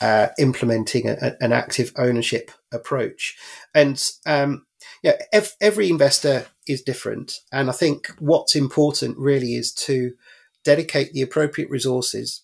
uh, 0.01 0.29
implementing 0.39 1.09
a, 1.09 1.37
an 1.41 1.53
active 1.53 1.93
ownership 1.97 2.51
approach. 2.73 3.37
And 3.75 4.03
um, 4.27 4.67
yeah, 5.03 5.17
ev- 5.33 5.57
every 5.61 5.89
investor 5.89 6.47
is 6.67 6.83
different, 6.83 7.41
and 7.53 7.71
I 7.71 7.73
think 7.73 8.09
what's 8.19 8.55
important 8.55 9.17
really 9.17 9.55
is 9.55 9.73
to 9.75 10.13
dedicate 10.65 11.13
the 11.13 11.23
appropriate 11.23 11.71
resources 11.71 12.43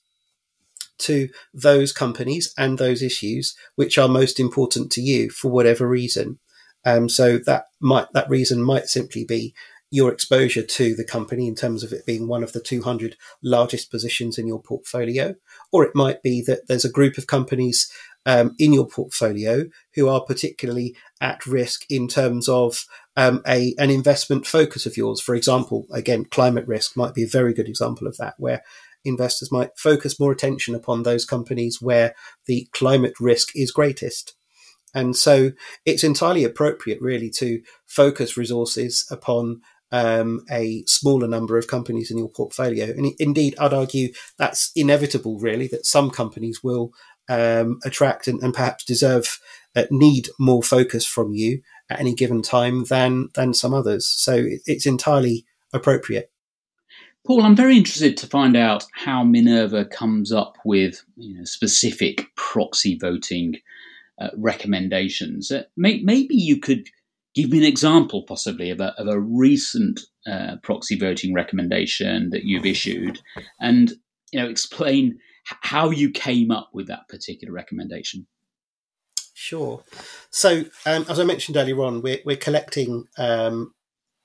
to 1.03 1.29
those 1.53 1.93
companies 1.93 2.53
and 2.57 2.79
those 2.79 3.03
issues 3.03 3.57
which 3.77 3.99
are 3.99 4.09
most 4.09 4.41
important 4.41 4.91
to 4.93 5.01
you 5.01 5.31
for 5.31 5.51
whatever 5.51 5.89
reason. 5.89 6.39
Um, 6.85 7.09
so 7.09 7.39
that 7.39 7.67
might 7.81 8.09
that 8.13 8.29
reason 8.29 8.63
might 8.63 8.87
simply 8.87 9.25
be 9.25 9.55
your 9.93 10.11
exposure 10.11 10.63
to 10.63 10.95
the 10.97 11.05
company 11.05 11.47
in 11.47 11.55
terms 11.55 11.85
of 11.85 11.93
it 11.93 12.07
being 12.07 12.27
one 12.27 12.43
of 12.43 12.53
the 12.53 12.61
200 12.61 13.15
largest 13.43 13.91
positions 13.91 14.39
in 14.39 14.47
your 14.47 14.61
portfolio, 14.61 15.35
or 15.71 15.85
it 15.85 15.95
might 15.95 16.23
be 16.23 16.43
that 16.43 16.67
there's 16.67 16.85
a 16.85 16.91
group 16.91 17.19
of 17.19 17.27
companies 17.27 17.93
um, 18.25 18.55
in 18.59 18.73
your 18.73 18.87
portfolio 18.87 19.67
who 19.95 20.09
are 20.09 20.23
particularly 20.23 20.97
at 21.21 21.45
risk 21.45 21.85
in 21.91 22.09
terms 22.09 22.49
of 22.49 22.87
um, 23.17 23.43
a 23.47 23.75
an 23.79 23.91
investment 23.91 24.47
focus 24.47 24.87
of 24.87 24.97
yours. 24.97 25.21
For 25.21 25.35
example, 25.35 25.87
again, 25.93 26.25
climate 26.25 26.67
risk 26.67 26.97
might 26.97 27.15
be 27.15 27.25
a 27.25 27.29
very 27.29 27.53
good 27.53 27.69
example 27.69 28.07
of 28.07 28.17
that, 28.17 28.35
where 28.39 28.63
investors 29.05 29.51
might 29.53 29.77
focus 29.77 30.21
more 30.21 30.33
attention 30.33 30.75
upon 30.75 31.03
those 31.03 31.25
companies 31.25 31.79
where 31.81 32.15
the 32.47 32.69
climate 32.73 33.15
risk 33.21 33.51
is 33.55 33.71
greatest. 33.71 34.35
And 34.95 35.17
so 35.17 35.53
it's 35.85 36.05
entirely 36.05 36.45
appropriate, 36.45 37.01
really, 37.01 37.31
to 37.39 37.63
focus 37.87 38.37
resources 38.37 39.07
upon 39.11 39.63
um, 39.91 40.45
a 40.51 40.85
smaller 40.87 41.29
number 41.29 41.59
of 41.59 41.69
companies 41.69 42.11
in 42.11 42.19
your 42.19 42.31
portfolio. 42.31 42.87
And 42.87 43.13
indeed, 43.19 43.55
I'd 43.59 43.75
argue 43.75 44.13
that's 44.39 44.71
inevitable, 44.75 45.39
really, 45.39 45.67
that 45.69 45.87
some 45.87 46.11
companies 46.11 46.63
will 46.63 46.93
um, 47.29 47.79
attract 47.85 48.27
and, 48.27 48.43
and, 48.43 48.53
perhaps 48.53 48.85
deserve, 48.85 49.39
uh, 49.77 49.85
need 49.91 50.29
more 50.41 50.63
focus 50.63 51.07
from 51.07 51.33
you 51.33 51.63
at 51.89 52.01
any 52.01 52.15
given 52.15 52.43
time 52.43 52.85
than 52.85 53.29
than 53.35 53.55
some 53.55 53.73
others. 53.73 54.07
So 54.07 54.35
it, 54.35 54.63
it's 54.67 54.87
entirely 54.87 55.47
appropriate. 55.73 56.32
Paul, 57.25 57.43
I'm 57.43 57.55
very 57.55 57.77
interested 57.77 58.17
to 58.17 58.27
find 58.27 58.57
out 58.57 58.85
how 58.95 59.23
Minerva 59.23 59.85
comes 59.85 60.33
up 60.33 60.57
with 60.65 61.05
you 61.17 61.37
know, 61.37 61.45
specific 61.45 62.27
proxy 62.37 62.99
voting 63.01 63.57
uh, 64.21 64.31
recommendations. 64.37 65.51
Uh, 65.51 65.63
may, 65.77 66.01
maybe 66.03 66.35
you 66.35 66.59
could 66.59 66.89
give 67.35 67.51
me 67.51 67.59
an 67.59 67.65
example, 67.65 68.25
possibly, 68.27 68.71
of 68.71 68.81
a, 68.81 68.93
of 69.01 69.07
a 69.07 69.21
recent 69.21 70.01
uh, 70.27 70.57
proxy 70.63 70.99
voting 70.99 71.33
recommendation 71.33 72.31
that 72.31 72.45
you've 72.45 72.67
issued, 72.67 73.21
and 73.61 73.93
you 74.33 74.41
know, 74.41 74.49
explain 74.49 75.19
how 75.45 75.91
you 75.91 76.11
came 76.11 76.51
up 76.51 76.71
with 76.73 76.89
that 76.89 77.09
particular 77.09 77.53
recommendation. 77.53 78.27
Sure. 79.35 79.83
So, 80.31 80.65
um, 80.87 81.05
as 81.09 81.19
I 81.19 81.25
mentioned 81.25 81.57
earlier 81.57 81.83
on, 81.83 82.03
we're, 82.03 82.21
we're 82.25 82.37
collecting 82.37 83.07
um, 83.19 83.75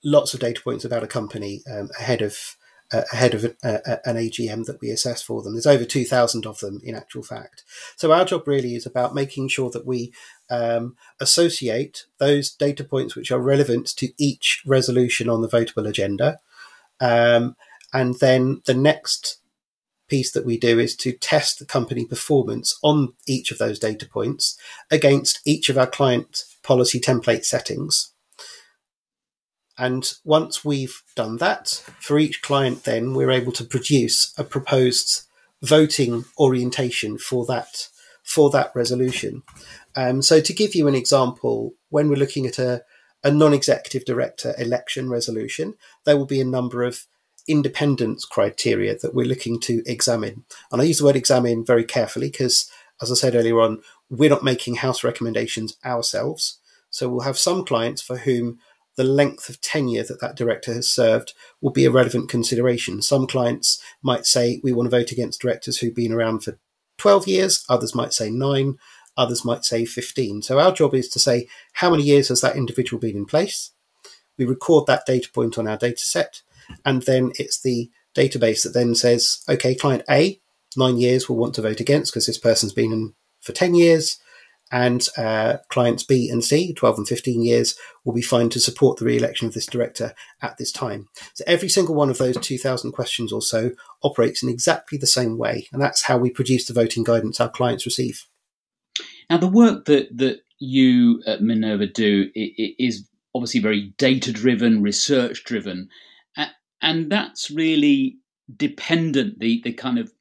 lots 0.04 0.34
of 0.34 0.40
data 0.40 0.62
points 0.62 0.86
about 0.86 1.04
a 1.04 1.08
company 1.08 1.64
um, 1.72 1.90
ahead 2.00 2.22
of 2.22 2.57
ahead 2.92 3.34
of 3.34 3.44
a, 3.44 3.56
a, 3.64 4.10
an 4.10 4.16
AGM 4.16 4.66
that 4.66 4.80
we 4.82 4.90
assess 4.90 5.22
for 5.22 5.42
them. 5.42 5.54
There's 5.54 5.68
over 5.68 5.86
2,000 5.86 6.46
of 6.46 6.60
them 6.60 6.80
in 6.84 6.96
actual 6.96 7.24
fact. 7.24 7.64
So 7.96 8.12
our 8.12 8.26
job 8.26 8.48
really 8.48 8.76
is 8.76 8.86
about 8.86 9.16
making 9.16 9.50
sure 9.50 9.70
that 9.72 9.86
we 9.86 10.14
um, 10.50 10.96
associate 11.20 12.06
those 12.18 12.50
data 12.50 12.84
points 12.84 13.16
which 13.16 13.32
are 13.32 13.40
relevant 13.40 13.88
to 13.98 14.10
each 14.18 14.62
resolution 14.66 15.30
on 15.30 15.42
the 15.42 15.50
votable 15.50 15.88
agenda. 15.88 16.40
Um, 17.00 17.56
and 17.94 18.16
then 18.20 18.62
the 18.66 18.74
next 18.74 19.38
piece 20.08 20.32
that 20.32 20.46
we 20.46 20.58
do 20.58 20.80
is 20.80 20.96
to 20.96 21.12
test 21.12 21.60
the 21.60 21.66
company 21.66 22.06
performance 22.06 22.78
on 22.82 23.14
each 23.28 23.52
of 23.52 23.58
those 23.58 23.80
data 23.80 24.08
points 24.08 24.58
against 24.90 25.42
each 25.46 25.70
of 25.70 25.78
our 25.78 25.88
client 25.88 26.44
policy 26.64 27.00
template 27.00 27.44
settings. 27.44 28.14
And 29.78 30.12
once 30.24 30.66
we've 30.66 31.02
done 31.16 31.38
that, 31.38 31.84
for 32.00 32.18
each 32.18 32.42
client, 32.42 32.84
then 32.84 33.14
we're 33.14 33.32
able 33.32 33.52
to 33.54 33.64
produce 33.64 34.34
a 34.38 34.44
proposed 34.44 35.24
voting 35.62 36.26
orientation 36.38 37.18
for 37.18 37.46
that 37.46 37.90
for 38.24 38.50
that 38.50 38.72
resolution. 38.76 39.42
Um, 39.96 40.22
so, 40.22 40.42
to 40.42 40.54
give 40.54 40.76
you 40.76 40.88
an 40.88 40.96
example, 40.96 41.74
when 41.90 42.10
we're 42.10 42.16
looking 42.18 42.46
at 42.46 42.60
a, 42.60 42.84
a 43.24 43.32
non-executive 43.32 44.04
director 44.04 44.54
election 44.58 45.10
resolution, 45.10 45.76
there 46.06 46.18
will 46.18 46.26
be 46.26 46.42
a 46.42 46.46
number 46.46 46.84
of 46.84 47.08
independence 47.48 48.26
criteria 48.26 48.98
that 48.98 49.16
we're 49.16 49.26
looking 49.26 49.60
to 49.62 49.82
examine. 49.86 50.44
And 50.72 50.82
I 50.82 50.86
use 50.86 50.98
the 50.98 51.06
word 51.06 51.16
examine 51.16 51.66
very 51.66 51.86
carefully 51.86 52.30
because, 52.30 52.70
as 53.02 53.12
I 53.12 53.16
said 53.16 53.36
earlier 53.36 53.60
on, 53.62 53.82
we're 54.10 54.30
not 54.30 54.44
making 54.44 54.76
house 54.76 55.04
recommendations 55.04 55.78
ourselves. 55.86 56.60
So 56.90 57.10
we'll 57.10 57.22
have 57.22 57.38
some 57.38 57.66
clients 57.66 58.02
for 58.02 58.18
whom 58.18 58.60
the 58.98 59.04
length 59.04 59.48
of 59.48 59.62
tenure 59.62 60.04
that 60.04 60.20
that 60.20 60.36
director 60.36 60.74
has 60.74 60.92
served 60.92 61.34
will 61.62 61.72
be 61.72 61.86
a 61.86 61.92
relevant 61.92 62.30
consideration. 62.30 63.02
Some 63.02 63.28
clients 63.28 63.82
might 64.02 64.26
say 64.26 64.60
we 64.64 64.74
want 64.74 64.88
to 64.92 64.98
vote 64.98 65.12
against 65.12 65.40
directors 65.40 65.78
who've 65.78 65.96
been 65.96 66.12
around 66.12 66.44
for 66.44 66.60
12 66.98 67.28
years, 67.28 67.64
others 67.70 67.94
might 67.94 68.12
say 68.12 68.32
nine, 68.32 68.78
others 69.16 69.46
might 69.46 69.64
say 69.64 69.86
15. 69.86 70.42
So 70.42 70.60
our 70.60 70.72
job 70.72 70.96
is 70.96 71.10
to 71.10 71.20
say 71.20 71.48
how 71.74 71.92
many 71.92 72.04
years 72.04 72.30
has 72.30 72.42
that 72.42 72.56
individual 72.56 73.00
been 73.00 73.16
in 73.16 73.26
place? 73.26 73.72
We 74.38 74.46
record 74.46 74.88
that 74.88 75.06
data 75.06 75.30
point 75.32 75.58
on 75.58 75.68
our 75.68 75.78
data 75.78 76.00
set, 76.00 76.42
and 76.84 77.04
then 77.04 77.32
it's 77.36 77.62
the 77.62 77.90
database 78.16 78.64
that 78.64 78.74
then 78.74 78.96
says, 78.96 79.44
okay, 79.48 79.76
client 79.76 80.04
A, 80.10 80.42
nine 80.76 80.98
years 80.98 81.30
will 81.30 81.38
want 81.38 81.54
to 81.56 81.62
vote 81.62 81.80
against 81.80 82.12
because 82.12 82.26
this 82.26 82.38
person's 82.38 82.74
been 82.74 82.92
in 82.92 83.14
for 83.42 83.52
10 83.52 83.76
years 83.76 84.18
and 84.72 85.08
uh, 85.18 85.58
clients 85.70 86.04
B 86.04 86.30
and 86.30 86.44
C, 86.44 86.74
12 86.74 86.98
and 87.00 87.08
15 87.08 87.42
years, 87.42 87.76
will 88.04 88.14
be 88.14 88.22
fine 88.22 88.50
to 88.50 88.60
support 88.60 88.98
the 88.98 89.06
re-election 89.06 89.48
of 89.48 89.54
this 89.54 89.66
director 89.66 90.14
at 90.42 90.58
this 90.58 90.72
time. 90.72 91.08
So 91.34 91.44
every 91.48 91.70
single 91.70 91.96
one 91.96 92.10
of 92.10 92.18
those 92.18 92.38
2,000 92.38 92.92
questions 92.92 93.32
or 93.32 93.42
so 93.42 93.72
operates 94.04 94.44
in 94.44 94.50
exactly 94.50 94.98
the 94.98 95.08
same 95.08 95.38
way, 95.38 95.68
and 95.72 95.82
that's 95.82 96.04
how 96.04 96.18
we 96.18 96.30
produce 96.30 96.68
the 96.68 96.74
voting 96.74 97.04
guidance 97.04 97.40
our 97.40 97.50
clients 97.50 97.86
receive. 97.86 98.26
Now, 99.30 99.38
the 99.38 99.48
work 99.48 99.86
that 99.86 100.16
that 100.18 100.40
you 100.60 101.22
at 101.28 101.42
Minerva 101.42 101.86
do 101.86 102.30
is 102.34 103.08
obviously 103.36 103.60
very 103.60 103.94
data-driven, 103.98 104.82
research-driven, 104.82 105.90
and 106.82 107.12
that's 107.12 107.52
really 107.52 108.18
dependent 108.56 109.40
the 109.40 109.62
the 109.64 109.74
kind 109.74 110.00
of 110.00 110.12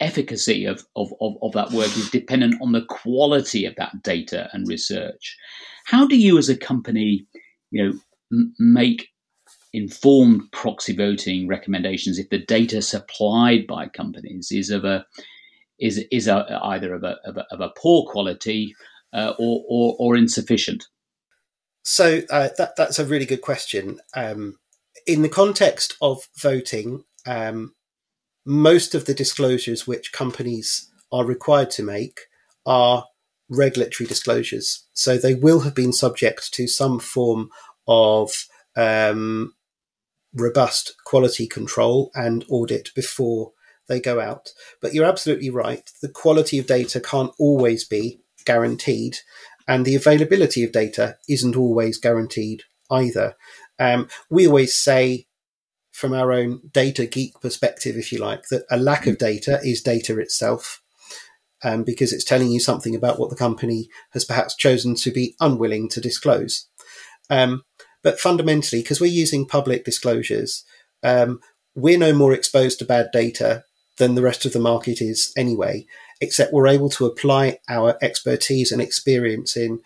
efficacy 0.00 0.64
of, 0.64 0.84
of, 0.96 1.12
of, 1.20 1.34
of, 1.42 1.52
that 1.52 1.70
work 1.72 1.94
is 1.96 2.10
dependent 2.10 2.54
on 2.62 2.72
the 2.72 2.84
quality 2.86 3.64
of 3.64 3.74
that 3.76 4.02
data 4.02 4.48
and 4.52 4.66
research. 4.66 5.36
How 5.84 6.06
do 6.06 6.16
you, 6.16 6.38
as 6.38 6.48
a 6.48 6.56
company, 6.56 7.26
you 7.70 7.84
know, 7.84 7.98
m- 8.32 8.54
make 8.58 9.08
informed 9.72 10.42
proxy 10.52 10.96
voting 10.96 11.46
recommendations 11.46 12.18
if 12.18 12.28
the 12.30 12.38
data 12.38 12.82
supplied 12.82 13.66
by 13.66 13.86
companies 13.86 14.48
is 14.50 14.70
of 14.70 14.84
a 14.84 15.06
is 15.78 16.04
is 16.10 16.26
a, 16.26 16.60
either 16.64 16.94
of 16.94 17.04
a, 17.04 17.16
of 17.24 17.36
a, 17.36 17.46
of 17.50 17.60
a 17.60 17.72
poor 17.76 18.04
quality 18.10 18.74
uh, 19.12 19.32
or, 19.38 19.64
or, 19.68 19.96
or 19.98 20.16
insufficient? 20.16 20.86
So 21.82 22.22
uh, 22.30 22.50
that 22.58 22.76
that's 22.76 22.98
a 22.98 23.06
really 23.06 23.26
good 23.26 23.40
question. 23.42 24.00
Um, 24.14 24.58
in 25.06 25.22
the 25.22 25.28
context 25.28 25.96
of 26.02 26.28
voting, 26.36 27.04
um, 27.26 27.74
most 28.50 28.96
of 28.96 29.04
the 29.04 29.14
disclosures 29.14 29.86
which 29.86 30.12
companies 30.12 30.90
are 31.12 31.24
required 31.24 31.70
to 31.70 31.84
make 31.84 32.22
are 32.66 33.06
regulatory 33.48 34.08
disclosures. 34.08 34.88
So 34.92 35.16
they 35.16 35.34
will 35.36 35.60
have 35.60 35.74
been 35.74 35.92
subject 35.92 36.52
to 36.54 36.66
some 36.66 36.98
form 36.98 37.50
of 37.86 38.32
um, 38.76 39.54
robust 40.34 40.94
quality 41.04 41.46
control 41.46 42.10
and 42.16 42.44
audit 42.48 42.90
before 42.96 43.52
they 43.86 44.00
go 44.00 44.18
out. 44.18 44.48
But 44.82 44.94
you're 44.94 45.06
absolutely 45.06 45.50
right. 45.50 45.88
The 46.02 46.08
quality 46.08 46.58
of 46.58 46.66
data 46.66 46.98
can't 46.98 47.32
always 47.38 47.84
be 47.84 48.20
guaranteed, 48.44 49.18
and 49.68 49.84
the 49.84 49.94
availability 49.94 50.64
of 50.64 50.72
data 50.72 51.18
isn't 51.28 51.54
always 51.54 51.98
guaranteed 51.98 52.64
either. 52.90 53.36
Um, 53.78 54.08
we 54.28 54.48
always 54.48 54.74
say 54.74 55.26
from 56.00 56.14
our 56.14 56.32
own 56.32 56.60
data 56.72 57.06
geek 57.06 57.40
perspective, 57.40 57.96
if 57.96 58.10
you 58.10 58.18
like, 58.18 58.44
that 58.50 58.64
a 58.70 58.76
lack 58.76 59.06
of 59.06 59.18
data 59.18 59.60
is 59.62 59.82
data 59.82 60.18
itself. 60.18 60.82
Um, 61.62 61.84
because 61.84 62.14
it's 62.14 62.24
telling 62.24 62.50
you 62.50 62.58
something 62.58 62.94
about 62.94 63.18
what 63.18 63.28
the 63.28 63.36
company 63.36 63.90
has 64.12 64.24
perhaps 64.24 64.56
chosen 64.56 64.94
to 64.94 65.10
be 65.10 65.36
unwilling 65.40 65.90
to 65.90 66.00
disclose. 66.00 66.66
Um, 67.28 67.64
but 68.02 68.18
fundamentally, 68.18 68.80
because 68.80 68.98
we're 68.98 69.08
using 69.08 69.46
public 69.46 69.84
disclosures, 69.84 70.64
um, 71.02 71.38
we're 71.74 71.98
no 71.98 72.14
more 72.14 72.32
exposed 72.32 72.78
to 72.78 72.86
bad 72.86 73.10
data 73.12 73.64
than 73.98 74.14
the 74.14 74.22
rest 74.22 74.46
of 74.46 74.54
the 74.54 74.58
market 74.58 75.02
is 75.02 75.32
anyway, 75.36 75.84
except 76.20 76.52
we're 76.52 76.66
able 76.66 76.88
to 76.90 77.04
apply 77.04 77.58
our 77.68 77.98
expertise 78.00 78.72
and 78.72 78.80
experience 78.80 79.56
in 79.56 79.80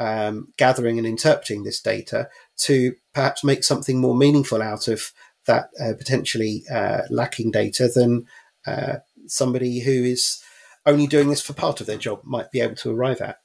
um, 0.00 0.48
gathering 0.56 0.98
and 0.98 1.06
interpreting 1.06 1.62
this 1.62 1.80
data 1.80 2.28
to 2.56 2.94
perhaps 3.14 3.44
make 3.44 3.62
something 3.62 4.00
more 4.00 4.16
meaningful 4.16 4.62
out 4.62 4.88
of 4.88 5.12
that 5.46 5.70
uh, 5.80 5.92
potentially 5.96 6.64
uh, 6.72 7.02
lacking 7.10 7.50
data 7.50 7.88
than 7.88 8.26
uh, 8.66 8.96
somebody 9.26 9.80
who 9.80 9.92
is 9.92 10.42
only 10.86 11.06
doing 11.06 11.28
this 11.28 11.42
for 11.42 11.52
part 11.52 11.80
of 11.80 11.86
their 11.86 11.98
job 11.98 12.20
might 12.24 12.50
be 12.50 12.60
able 12.60 12.76
to 12.76 12.90
arrive 12.90 13.20
at. 13.20 13.38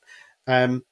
Um, 0.48 0.84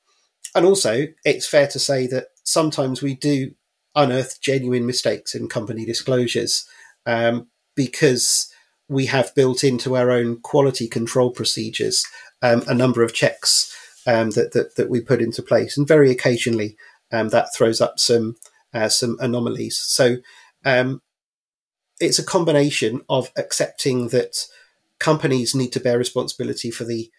and 0.56 0.66
also, 0.66 1.08
it's 1.24 1.48
fair 1.48 1.68
to 1.68 1.80
say 1.80 2.08
that 2.08 2.28
sometimes 2.44 3.02
we 3.02 3.16
do 3.16 3.52
unearth 3.96 4.42
genuine 4.42 4.86
mistakes 4.86 5.36
in 5.36 5.48
company 5.48 5.86
disclosures 5.86 6.68
um, 7.06 7.48
because 7.76 8.52
we 8.90 9.06
have 9.08 9.34
built 9.36 9.64
into 9.64 9.96
our 9.96 10.12
own 10.12 10.40
quality 10.42 10.88
control 10.88 11.32
procedures 11.32 12.06
um, 12.42 12.64
a 12.68 12.74
number 12.74 13.02
of 13.04 13.14
checks 13.14 13.76
um, 14.06 14.32
that, 14.32 14.52
that, 14.54 14.76
that 14.76 14.90
we 14.90 15.00
put 15.00 15.22
into 15.22 15.42
place, 15.42 15.78
and 15.78 15.88
very 15.88 16.12
occasionally 16.12 16.76
um, 17.12 17.30
that 17.30 17.54
throws 17.56 17.80
up 17.80 18.00
some 18.00 18.36
uh, 18.74 18.90
some 18.90 19.18
anomalies. 19.22 19.78
So 19.78 20.18
um, 20.66 21.02
it's 22.00 22.20
a 22.20 22.26
combination 22.26 23.02
of 23.10 23.32
accepting 23.38 24.10
that 24.10 24.46
companies 25.00 25.56
need 25.56 25.72
to 25.72 25.80
bear 25.80 25.98
responsibility 25.98 26.72
for 26.72 26.84
the 26.84 27.12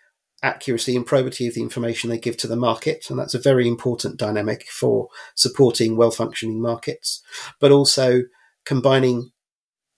accuracy 0.42 0.94
and 0.94 1.07
probity 1.07 1.46
of 1.46 1.54
the 1.54 1.62
information 1.62 2.11
they 2.11 2.18
give 2.18 2.37
to 2.37 2.46
the 2.46 2.57
market. 2.57 3.07
And 3.09 3.18
that's 3.18 3.35
a 3.35 3.38
very 3.38 3.66
important 3.66 4.18
dynamic 4.18 4.68
for 4.68 5.09
supporting 5.35 5.96
well 5.96 6.11
functioning 6.11 6.61
markets, 6.61 7.22
but 7.61 7.72
also 7.72 8.22
combining 8.64 9.30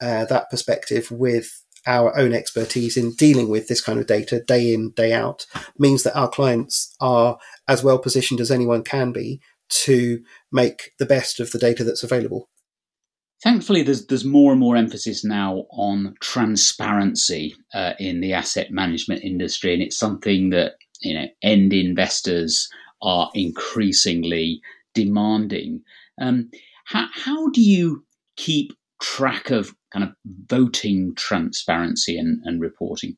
uh, 0.00 0.24
that 0.26 0.50
perspective 0.50 1.10
with 1.10 1.62
our 1.86 2.16
own 2.18 2.32
expertise 2.32 2.96
in 2.96 3.12
dealing 3.12 3.48
with 3.48 3.68
this 3.68 3.80
kind 3.80 3.98
of 3.98 4.06
data 4.06 4.42
day 4.42 4.74
in, 4.74 4.90
day 4.90 5.12
out 5.12 5.46
means 5.78 6.02
that 6.02 6.16
our 6.16 6.28
clients 6.28 6.94
are 7.00 7.38
as 7.68 7.82
well 7.82 7.98
positioned 7.98 8.40
as 8.40 8.50
anyone 8.50 8.82
can 8.82 9.12
be 9.12 9.40
to 9.68 10.20
make 10.52 10.92
the 10.98 11.06
best 11.06 11.40
of 11.40 11.52
the 11.52 11.58
data 11.58 11.84
that's 11.84 12.02
available. 12.02 12.48
Thankfully, 13.42 13.82
there's 13.82 14.06
there's 14.06 14.24
more 14.24 14.52
and 14.52 14.60
more 14.60 14.76
emphasis 14.76 15.24
now 15.24 15.66
on 15.70 16.14
transparency 16.20 17.54
uh, 17.74 17.92
in 17.98 18.20
the 18.20 18.32
asset 18.32 18.70
management 18.70 19.22
industry, 19.22 19.74
and 19.74 19.82
it's 19.82 19.98
something 19.98 20.50
that 20.50 20.76
you 21.00 21.14
know 21.14 21.26
end 21.42 21.72
investors 21.72 22.68
are 23.02 23.30
increasingly 23.34 24.60
demanding. 24.94 25.82
Um, 26.20 26.50
how 26.86 27.08
how 27.12 27.50
do 27.50 27.60
you 27.60 28.04
keep 28.36 28.72
track 29.02 29.50
of 29.50 29.74
kind 29.92 30.04
of 30.04 30.14
voting 30.46 31.14
transparency 31.14 32.18
and, 32.18 32.40
and 32.44 32.60
reporting? 32.60 33.16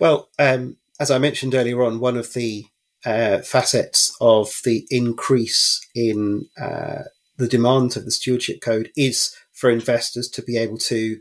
Well, 0.00 0.28
um, 0.38 0.76
as 1.00 1.10
I 1.10 1.18
mentioned 1.18 1.54
earlier 1.54 1.82
on, 1.84 2.00
one 2.00 2.16
of 2.16 2.32
the 2.34 2.64
uh, 3.04 3.38
facets 3.38 4.14
of 4.20 4.50
the 4.64 4.86
increase 4.90 5.80
in 5.94 6.48
uh, 6.60 7.04
the 7.36 7.48
demands 7.48 7.96
of 7.96 8.04
the 8.04 8.10
stewardship 8.10 8.60
code 8.60 8.90
is 8.96 9.34
for 9.52 9.70
investors 9.70 10.28
to 10.30 10.42
be 10.42 10.56
able 10.56 10.78
to 10.78 11.18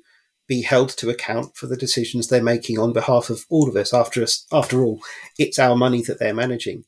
be 0.48 0.62
held 0.62 0.90
to 0.90 1.10
account 1.10 1.56
for 1.56 1.68
the 1.68 1.78
decisions 1.78 2.28
they're 2.28 2.44
making 2.44 2.78
on 2.78 2.94
behalf 2.94 3.30
of 3.30 3.46
all 3.50 3.68
of 3.68 3.76
us. 3.76 3.94
After 3.94 4.22
us, 4.22 4.46
after 4.52 4.84
all, 4.84 5.02
it's 5.40 5.58
our 5.58 5.76
money 5.76 6.04
that 6.04 6.20
they're 6.20 6.36
managing. 6.36 6.86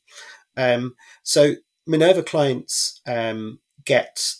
Um, 0.56 0.94
so 1.22 1.54
Minerva 1.86 2.22
clients 2.22 3.00
um, 3.06 3.58
get 3.84 4.34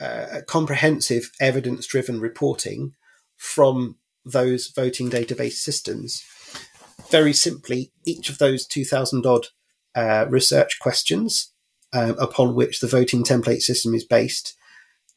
uh, 0.00 0.40
comprehensive 0.46 1.30
evidence-driven 1.40 2.20
reporting 2.20 2.94
from 3.36 3.96
those 4.24 4.68
voting 4.68 5.10
database 5.10 5.54
systems. 5.54 6.24
Very 7.10 7.32
simply, 7.32 7.92
each 8.04 8.28
of 8.28 8.38
those 8.38 8.66
2,000 8.66 9.26
odd 9.26 9.46
uh, 9.94 10.26
research 10.28 10.78
questions 10.80 11.53
uh, 11.94 12.14
upon 12.18 12.54
which 12.54 12.80
the 12.80 12.86
voting 12.86 13.22
template 13.22 13.62
system 13.62 13.94
is 13.94 14.04
based 14.04 14.56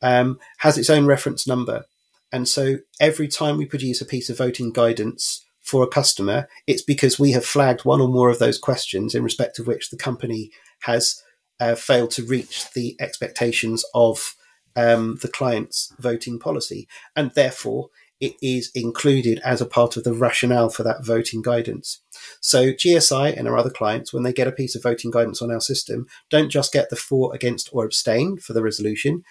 um, 0.01 0.39
has 0.59 0.77
its 0.77 0.89
own 0.89 1.05
reference 1.05 1.47
number. 1.47 1.85
And 2.31 2.47
so 2.47 2.77
every 2.99 3.27
time 3.27 3.57
we 3.57 3.65
produce 3.65 3.99
a 4.01 4.05
piece 4.05 4.29
of 4.29 4.37
voting 4.37 4.71
guidance 4.71 5.45
for 5.61 5.83
a 5.83 5.87
customer, 5.87 6.47
it's 6.67 6.81
because 6.81 7.19
we 7.19 7.31
have 7.31 7.45
flagged 7.45 7.83
one 7.83 7.99
or 7.99 8.07
more 8.07 8.29
of 8.29 8.39
those 8.39 8.59
questions 8.59 9.15
in 9.15 9.23
respect 9.23 9.59
of 9.59 9.67
which 9.67 9.89
the 9.89 9.97
company 9.97 10.51
has 10.81 11.21
uh, 11.59 11.75
failed 11.75 12.11
to 12.11 12.23
reach 12.23 12.71
the 12.71 12.95
expectations 12.99 13.83
of 13.93 14.35
um, 14.75 15.17
the 15.21 15.27
client's 15.27 15.91
voting 15.97 16.37
policy. 16.37 16.87
And 17.15 17.31
therefore, 17.31 17.89
it 18.19 18.35
is 18.41 18.71
included 18.73 19.39
as 19.43 19.61
a 19.61 19.65
part 19.65 19.97
of 19.97 20.03
the 20.03 20.13
rationale 20.13 20.69
for 20.69 20.83
that 20.83 21.05
voting 21.05 21.41
guidance. 21.41 22.01
So 22.41 22.71
GSI 22.71 23.37
and 23.37 23.47
our 23.47 23.57
other 23.57 23.69
clients, 23.69 24.13
when 24.13 24.23
they 24.23 24.33
get 24.33 24.47
a 24.47 24.51
piece 24.51 24.75
of 24.75 24.83
voting 24.83 25.11
guidance 25.11 25.41
on 25.41 25.51
our 25.51 25.61
system, 25.61 26.07
don't 26.29 26.49
just 26.49 26.73
get 26.73 26.89
the 26.89 26.95
for, 26.95 27.33
against, 27.33 27.69
or 27.71 27.85
abstain 27.85 28.37
for 28.37 28.53
the 28.53 28.63
resolution. 28.63 29.23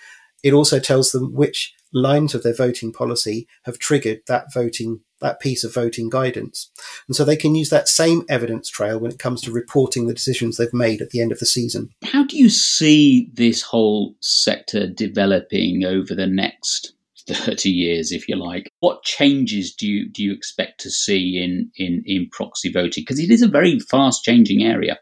It 0.43 0.53
also 0.53 0.79
tells 0.79 1.11
them 1.11 1.35
which 1.35 1.75
lines 1.93 2.35
of 2.35 2.43
their 2.43 2.55
voting 2.55 2.93
policy 2.93 3.49
have 3.65 3.79
triggered 3.79 4.21
that 4.29 4.53
voting 4.53 5.01
that 5.21 5.41
piece 5.41 5.65
of 5.65 5.73
voting 5.73 6.11
guidance. 6.11 6.71
And 7.09 7.17
so 7.17 7.25
they 7.25 7.37
can 7.37 7.55
use 7.55 7.71
that 7.71 7.89
same 7.89 8.25
evidence 8.29 8.69
trail 8.69 8.99
when 8.99 9.11
it 9.11 9.19
comes 9.19 9.41
to 9.43 9.51
reporting 9.51 10.07
the 10.07 10.15
decisions 10.15 10.57
they've 10.57 10.73
made 10.75 11.01
at 11.01 11.11
the 11.11 11.23
end 11.23 11.33
of 11.33 11.39
the 11.39 11.47
season. 11.47 11.89
How 12.05 12.25
do 12.25 12.37
you 12.37 12.51
see 12.51 13.31
this 13.33 13.63
whole 13.63 14.15
sector 14.21 14.87
developing 14.87 15.85
over 15.85 16.15
the 16.15 16.27
next 16.27 16.93
30 17.29 17.71
years, 17.71 18.13
if 18.13 18.29
you 18.29 18.37
like. 18.37 18.71
What 18.81 19.03
changes 19.03 19.75
do 19.75 19.87
you 19.87 20.09
do 20.09 20.23
you 20.23 20.33
expect 20.33 20.81
to 20.81 20.91
see 20.91 21.43
in 21.43 21.71
in, 21.77 22.03
in 22.07 22.29
proxy 22.31 22.71
voting? 22.71 23.03
Because 23.03 23.21
it 23.21 23.31
is 23.31 23.43
a 23.43 23.49
very 23.49 23.79
fast 23.81 24.23
changing 24.25 24.63
area. 24.63 24.99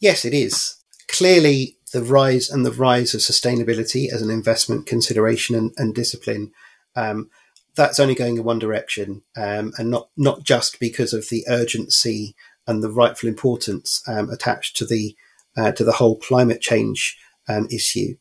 Yes, 0.00 0.24
it 0.24 0.34
is. 0.34 0.76
Clearly, 1.08 1.76
the 1.92 2.02
rise 2.02 2.50
and 2.50 2.64
the 2.66 2.72
rise 2.72 3.14
of 3.14 3.20
sustainability 3.20 4.12
as 4.12 4.22
an 4.22 4.30
investment 4.30 4.86
consideration 4.86 5.54
and, 5.54 5.72
and 5.76 5.94
discipline. 5.94 6.52
Um, 6.96 7.30
that's 7.74 8.00
only 8.00 8.14
going 8.14 8.36
in 8.36 8.44
one 8.44 8.58
direction, 8.58 9.22
um, 9.36 9.72
and 9.78 9.90
not 9.90 10.08
not 10.16 10.42
just 10.42 10.78
because 10.78 11.12
of 11.12 11.28
the 11.30 11.44
urgency 11.48 12.34
and 12.66 12.82
the 12.82 12.90
rightful 12.90 13.28
importance 13.28 14.02
um, 14.06 14.28
attached 14.30 14.76
to 14.76 14.86
the 14.86 15.16
uh, 15.56 15.72
to 15.72 15.84
the 15.84 15.92
whole 15.92 16.18
climate 16.18 16.60
change 16.60 17.16
um, 17.48 17.66
issue. 17.70 18.16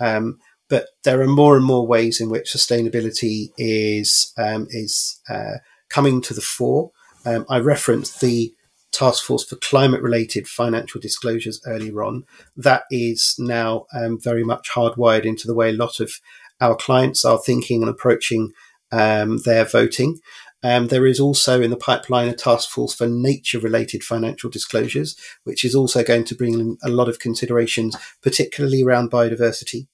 Um, 0.00 0.38
but 0.70 0.86
there 1.04 1.20
are 1.20 1.26
more 1.26 1.56
and 1.56 1.66
more 1.66 1.86
ways 1.86 2.20
in 2.20 2.30
which 2.30 2.50
sustainability 2.50 3.50
is 3.58 4.32
um, 4.38 4.66
is 4.70 5.20
uh, 5.28 5.58
coming 5.90 6.22
to 6.22 6.32
the 6.32 6.40
fore. 6.40 6.92
Um, 7.26 7.44
I 7.50 7.58
referenced 7.58 8.20
the 8.20 8.54
task 8.92 9.24
force 9.24 9.44
for 9.44 9.56
climate 9.56 10.00
related 10.00 10.48
financial 10.48 11.00
disclosures 11.00 11.60
earlier 11.66 12.02
on. 12.02 12.24
That 12.56 12.84
is 12.90 13.34
now 13.38 13.86
um, 13.94 14.18
very 14.18 14.44
much 14.44 14.70
hardwired 14.74 15.24
into 15.24 15.46
the 15.46 15.54
way 15.54 15.70
a 15.70 15.74
lot 15.74 16.00
of 16.00 16.12
our 16.60 16.76
clients 16.76 17.24
are 17.24 17.38
thinking 17.38 17.82
and 17.82 17.90
approaching 17.90 18.52
um, 18.92 19.38
their 19.44 19.64
voting. 19.64 20.18
Um, 20.62 20.88
there 20.88 21.06
is 21.06 21.18
also 21.18 21.62
in 21.62 21.70
the 21.70 21.76
pipeline 21.76 22.28
a 22.28 22.34
task 22.34 22.68
force 22.68 22.94
for 22.94 23.06
nature 23.06 23.58
related 23.58 24.04
financial 24.04 24.50
disclosures, 24.50 25.16
which 25.44 25.64
is 25.64 25.74
also 25.74 26.04
going 26.04 26.24
to 26.24 26.34
bring 26.34 26.54
in 26.54 26.76
a 26.84 26.90
lot 26.90 27.08
of 27.08 27.18
considerations, 27.18 27.96
particularly 28.22 28.82
around 28.82 29.10
biodiversity. 29.10 29.86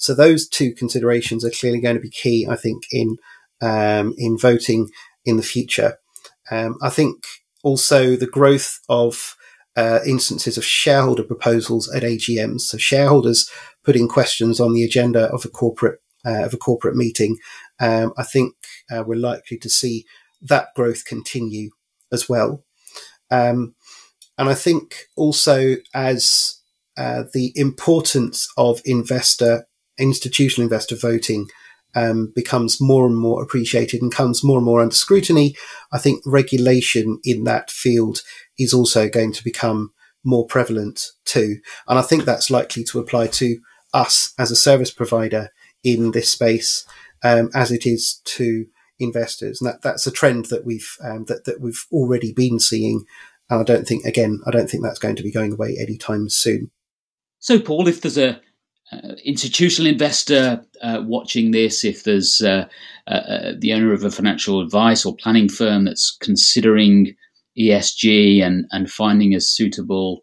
So 0.00 0.14
those 0.14 0.48
two 0.48 0.72
considerations 0.72 1.44
are 1.44 1.50
clearly 1.50 1.78
going 1.78 1.94
to 1.94 2.00
be 2.00 2.10
key, 2.10 2.46
I 2.48 2.56
think, 2.56 2.84
in 2.90 3.18
um, 3.60 4.14
in 4.16 4.38
voting 4.38 4.88
in 5.26 5.36
the 5.36 5.42
future. 5.42 5.98
Um, 6.50 6.76
I 6.82 6.88
think 6.88 7.22
also 7.62 8.16
the 8.16 8.26
growth 8.26 8.80
of 8.88 9.36
uh, 9.76 10.00
instances 10.06 10.56
of 10.56 10.64
shareholder 10.64 11.22
proposals 11.22 11.92
at 11.94 12.02
AGMs, 12.02 12.62
so 12.62 12.78
shareholders 12.78 13.50
putting 13.84 14.08
questions 14.08 14.58
on 14.58 14.72
the 14.72 14.84
agenda 14.84 15.26
of 15.26 15.44
a 15.44 15.48
corporate 15.48 16.00
uh, 16.24 16.44
of 16.44 16.54
a 16.54 16.58
corporate 16.58 16.96
meeting. 16.96 17.36
Um, 17.78 18.14
I 18.16 18.22
think 18.22 18.54
uh, 18.90 19.04
we're 19.06 19.16
likely 19.16 19.58
to 19.58 19.68
see 19.68 20.06
that 20.40 20.68
growth 20.74 21.04
continue 21.04 21.70
as 22.10 22.26
well. 22.26 22.64
Um, 23.30 23.74
and 24.38 24.48
I 24.48 24.54
think 24.54 25.04
also 25.14 25.76
as 25.92 26.60
uh, 26.96 27.24
the 27.34 27.52
importance 27.54 28.48
of 28.56 28.80
investor 28.86 29.66
institutional 30.00 30.64
investor 30.64 30.96
voting 30.96 31.48
um, 31.94 32.32
becomes 32.34 32.80
more 32.80 33.06
and 33.06 33.16
more 33.16 33.42
appreciated 33.42 34.00
and 34.02 34.12
comes 34.12 34.44
more 34.44 34.58
and 34.58 34.64
more 34.64 34.80
under 34.80 34.94
scrutiny, 34.94 35.54
I 35.92 35.98
think 35.98 36.22
regulation 36.24 37.18
in 37.24 37.44
that 37.44 37.70
field 37.70 38.22
is 38.58 38.72
also 38.72 39.08
going 39.08 39.32
to 39.32 39.44
become 39.44 39.92
more 40.22 40.46
prevalent 40.46 41.06
too. 41.24 41.56
And 41.88 41.98
I 41.98 42.02
think 42.02 42.24
that's 42.24 42.50
likely 42.50 42.84
to 42.84 43.00
apply 43.00 43.28
to 43.28 43.58
us 43.92 44.32
as 44.38 44.50
a 44.50 44.56
service 44.56 44.90
provider 44.90 45.50
in 45.82 46.12
this 46.12 46.30
space 46.30 46.84
um, 47.22 47.50
as 47.54 47.72
it 47.72 47.86
is 47.86 48.20
to 48.24 48.66
investors, 48.98 49.60
and 49.60 49.68
that, 49.68 49.82
that's 49.82 50.06
a 50.06 50.10
trend 50.10 50.46
that 50.46 50.64
we've 50.64 50.96
um, 51.02 51.24
that 51.26 51.44
that 51.44 51.60
we've 51.60 51.84
already 51.92 52.32
been 52.32 52.60
seeing. 52.60 53.04
And 53.48 53.60
I 53.60 53.64
don't 53.64 53.86
think, 53.86 54.04
again, 54.04 54.40
I 54.46 54.52
don't 54.52 54.70
think 54.70 54.84
that's 54.84 54.98
going 54.98 55.16
to 55.16 55.24
be 55.24 55.32
going 55.32 55.52
away 55.52 55.76
anytime 55.78 56.28
soon. 56.28 56.70
So, 57.40 57.58
Paul, 57.58 57.88
if 57.88 58.00
there's 58.00 58.18
a 58.18 58.40
uh, 58.92 59.14
institutional 59.24 59.90
investor 59.90 60.64
uh, 60.82 61.00
watching 61.06 61.52
this, 61.52 61.84
if 61.84 62.02
there's 62.02 62.40
uh, 62.40 62.66
uh, 63.06 63.10
uh 63.10 63.52
the 63.58 63.72
owner 63.72 63.92
of 63.92 64.02
a 64.02 64.10
financial 64.10 64.60
advice 64.60 65.06
or 65.06 65.14
planning 65.14 65.48
firm 65.48 65.84
that's 65.84 66.16
considering 66.20 67.14
ESG 67.56 68.42
and, 68.42 68.66
and 68.72 68.90
finding 68.90 69.34
a 69.34 69.40
suitable 69.40 70.20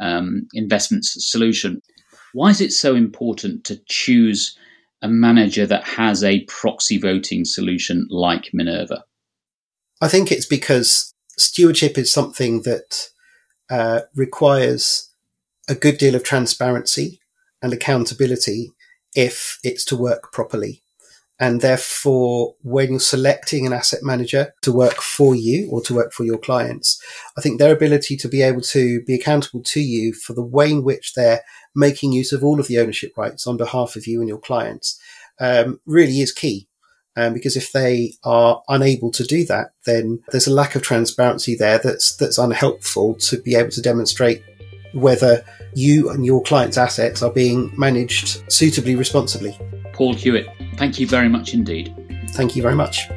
um, 0.00 0.48
investment 0.52 1.04
solution, 1.04 1.80
why 2.32 2.50
is 2.50 2.60
it 2.60 2.72
so 2.72 2.96
important 2.96 3.64
to 3.64 3.80
choose 3.86 4.58
a 5.00 5.08
manager 5.08 5.64
that 5.64 5.84
has 5.84 6.24
a 6.24 6.44
proxy 6.44 6.98
voting 6.98 7.44
solution 7.44 8.06
like 8.10 8.50
Minerva? 8.52 9.04
I 10.00 10.08
think 10.08 10.32
it's 10.32 10.46
because 10.46 11.14
stewardship 11.36 11.96
is 11.96 12.12
something 12.12 12.62
that 12.62 13.10
requires 14.16 15.12
a 15.68 15.74
good 15.74 15.98
deal 15.98 16.16
of 16.16 16.24
transparency 16.24 17.20
and 17.62 17.72
accountability 17.72 18.72
if 19.14 19.58
it's 19.64 19.84
to 19.86 19.96
work 19.96 20.32
properly. 20.32 20.82
And 21.40 21.60
therefore, 21.60 22.56
when 22.62 22.90
you're 22.90 23.00
selecting 23.00 23.64
an 23.64 23.72
asset 23.72 24.00
manager 24.02 24.54
to 24.62 24.72
work 24.72 24.96
for 25.00 25.36
you 25.36 25.68
or 25.70 25.80
to 25.82 25.94
work 25.94 26.12
for 26.12 26.24
your 26.24 26.38
clients, 26.38 27.00
I 27.36 27.40
think 27.40 27.58
their 27.58 27.72
ability 27.72 28.16
to 28.16 28.28
be 28.28 28.42
able 28.42 28.60
to 28.62 29.02
be 29.02 29.14
accountable 29.14 29.62
to 29.62 29.80
you 29.80 30.12
for 30.12 30.32
the 30.32 30.42
way 30.42 30.72
in 30.72 30.82
which 30.82 31.14
they're 31.14 31.42
making 31.76 32.12
use 32.12 32.32
of 32.32 32.42
all 32.42 32.58
of 32.58 32.66
the 32.66 32.80
ownership 32.80 33.12
rights 33.16 33.46
on 33.46 33.56
behalf 33.56 33.94
of 33.94 34.06
you 34.06 34.18
and 34.18 34.28
your 34.28 34.40
clients 34.40 35.00
um, 35.38 35.80
really 35.86 36.20
is 36.20 36.32
key. 36.32 36.66
Um, 37.16 37.34
because 37.34 37.56
if 37.56 37.72
they 37.72 38.14
are 38.22 38.62
unable 38.68 39.10
to 39.12 39.24
do 39.24 39.44
that, 39.46 39.72
then 39.86 40.20
there's 40.30 40.46
a 40.46 40.52
lack 40.52 40.76
of 40.76 40.82
transparency 40.82 41.56
there 41.56 41.78
that's 41.78 42.14
that's 42.14 42.38
unhelpful 42.38 43.14
to 43.14 43.42
be 43.42 43.56
able 43.56 43.70
to 43.70 43.82
demonstrate 43.82 44.44
whether 44.92 45.44
you 45.74 46.10
and 46.10 46.24
your 46.24 46.42
client's 46.42 46.78
assets 46.78 47.22
are 47.22 47.32
being 47.32 47.72
managed 47.76 48.50
suitably 48.50 48.96
responsibly. 48.96 49.58
Paul 49.92 50.14
Hewitt, 50.14 50.48
thank 50.76 50.98
you 50.98 51.06
very 51.06 51.28
much 51.28 51.54
indeed. 51.54 51.94
Thank 52.30 52.56
you 52.56 52.62
very 52.62 52.74
much. 52.74 53.08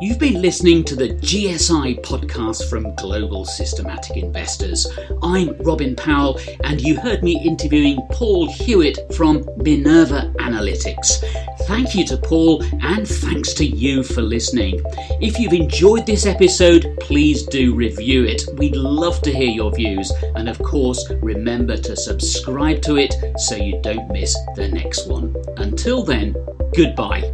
You've 0.00 0.20
been 0.20 0.40
listening 0.40 0.84
to 0.84 0.94
the 0.94 1.08
GSI 1.08 2.04
podcast 2.04 2.70
from 2.70 2.94
Global 2.94 3.44
Systematic 3.44 4.16
Investors. 4.16 4.86
I'm 5.24 5.60
Robin 5.62 5.96
Powell, 5.96 6.38
and 6.62 6.80
you 6.80 7.00
heard 7.00 7.24
me 7.24 7.42
interviewing 7.44 7.98
Paul 8.12 8.48
Hewitt 8.48 8.96
from 9.14 9.44
Minerva 9.56 10.32
Analytics. 10.38 11.24
Thank 11.68 11.94
you 11.94 12.06
to 12.06 12.16
Paul, 12.16 12.64
and 12.80 13.06
thanks 13.06 13.52
to 13.52 13.66
you 13.66 14.02
for 14.02 14.22
listening. 14.22 14.80
If 15.20 15.38
you've 15.38 15.52
enjoyed 15.52 16.06
this 16.06 16.24
episode, 16.24 16.96
please 16.98 17.42
do 17.42 17.74
review 17.74 18.24
it. 18.24 18.42
We'd 18.54 18.74
love 18.74 19.20
to 19.20 19.30
hear 19.30 19.50
your 19.50 19.70
views, 19.70 20.10
and 20.34 20.48
of 20.48 20.58
course, 20.60 21.06
remember 21.20 21.76
to 21.76 21.94
subscribe 21.94 22.80
to 22.82 22.96
it 22.96 23.14
so 23.38 23.54
you 23.54 23.82
don't 23.82 24.10
miss 24.10 24.34
the 24.56 24.68
next 24.68 25.08
one. 25.08 25.36
Until 25.58 26.02
then, 26.02 26.34
goodbye. 26.74 27.30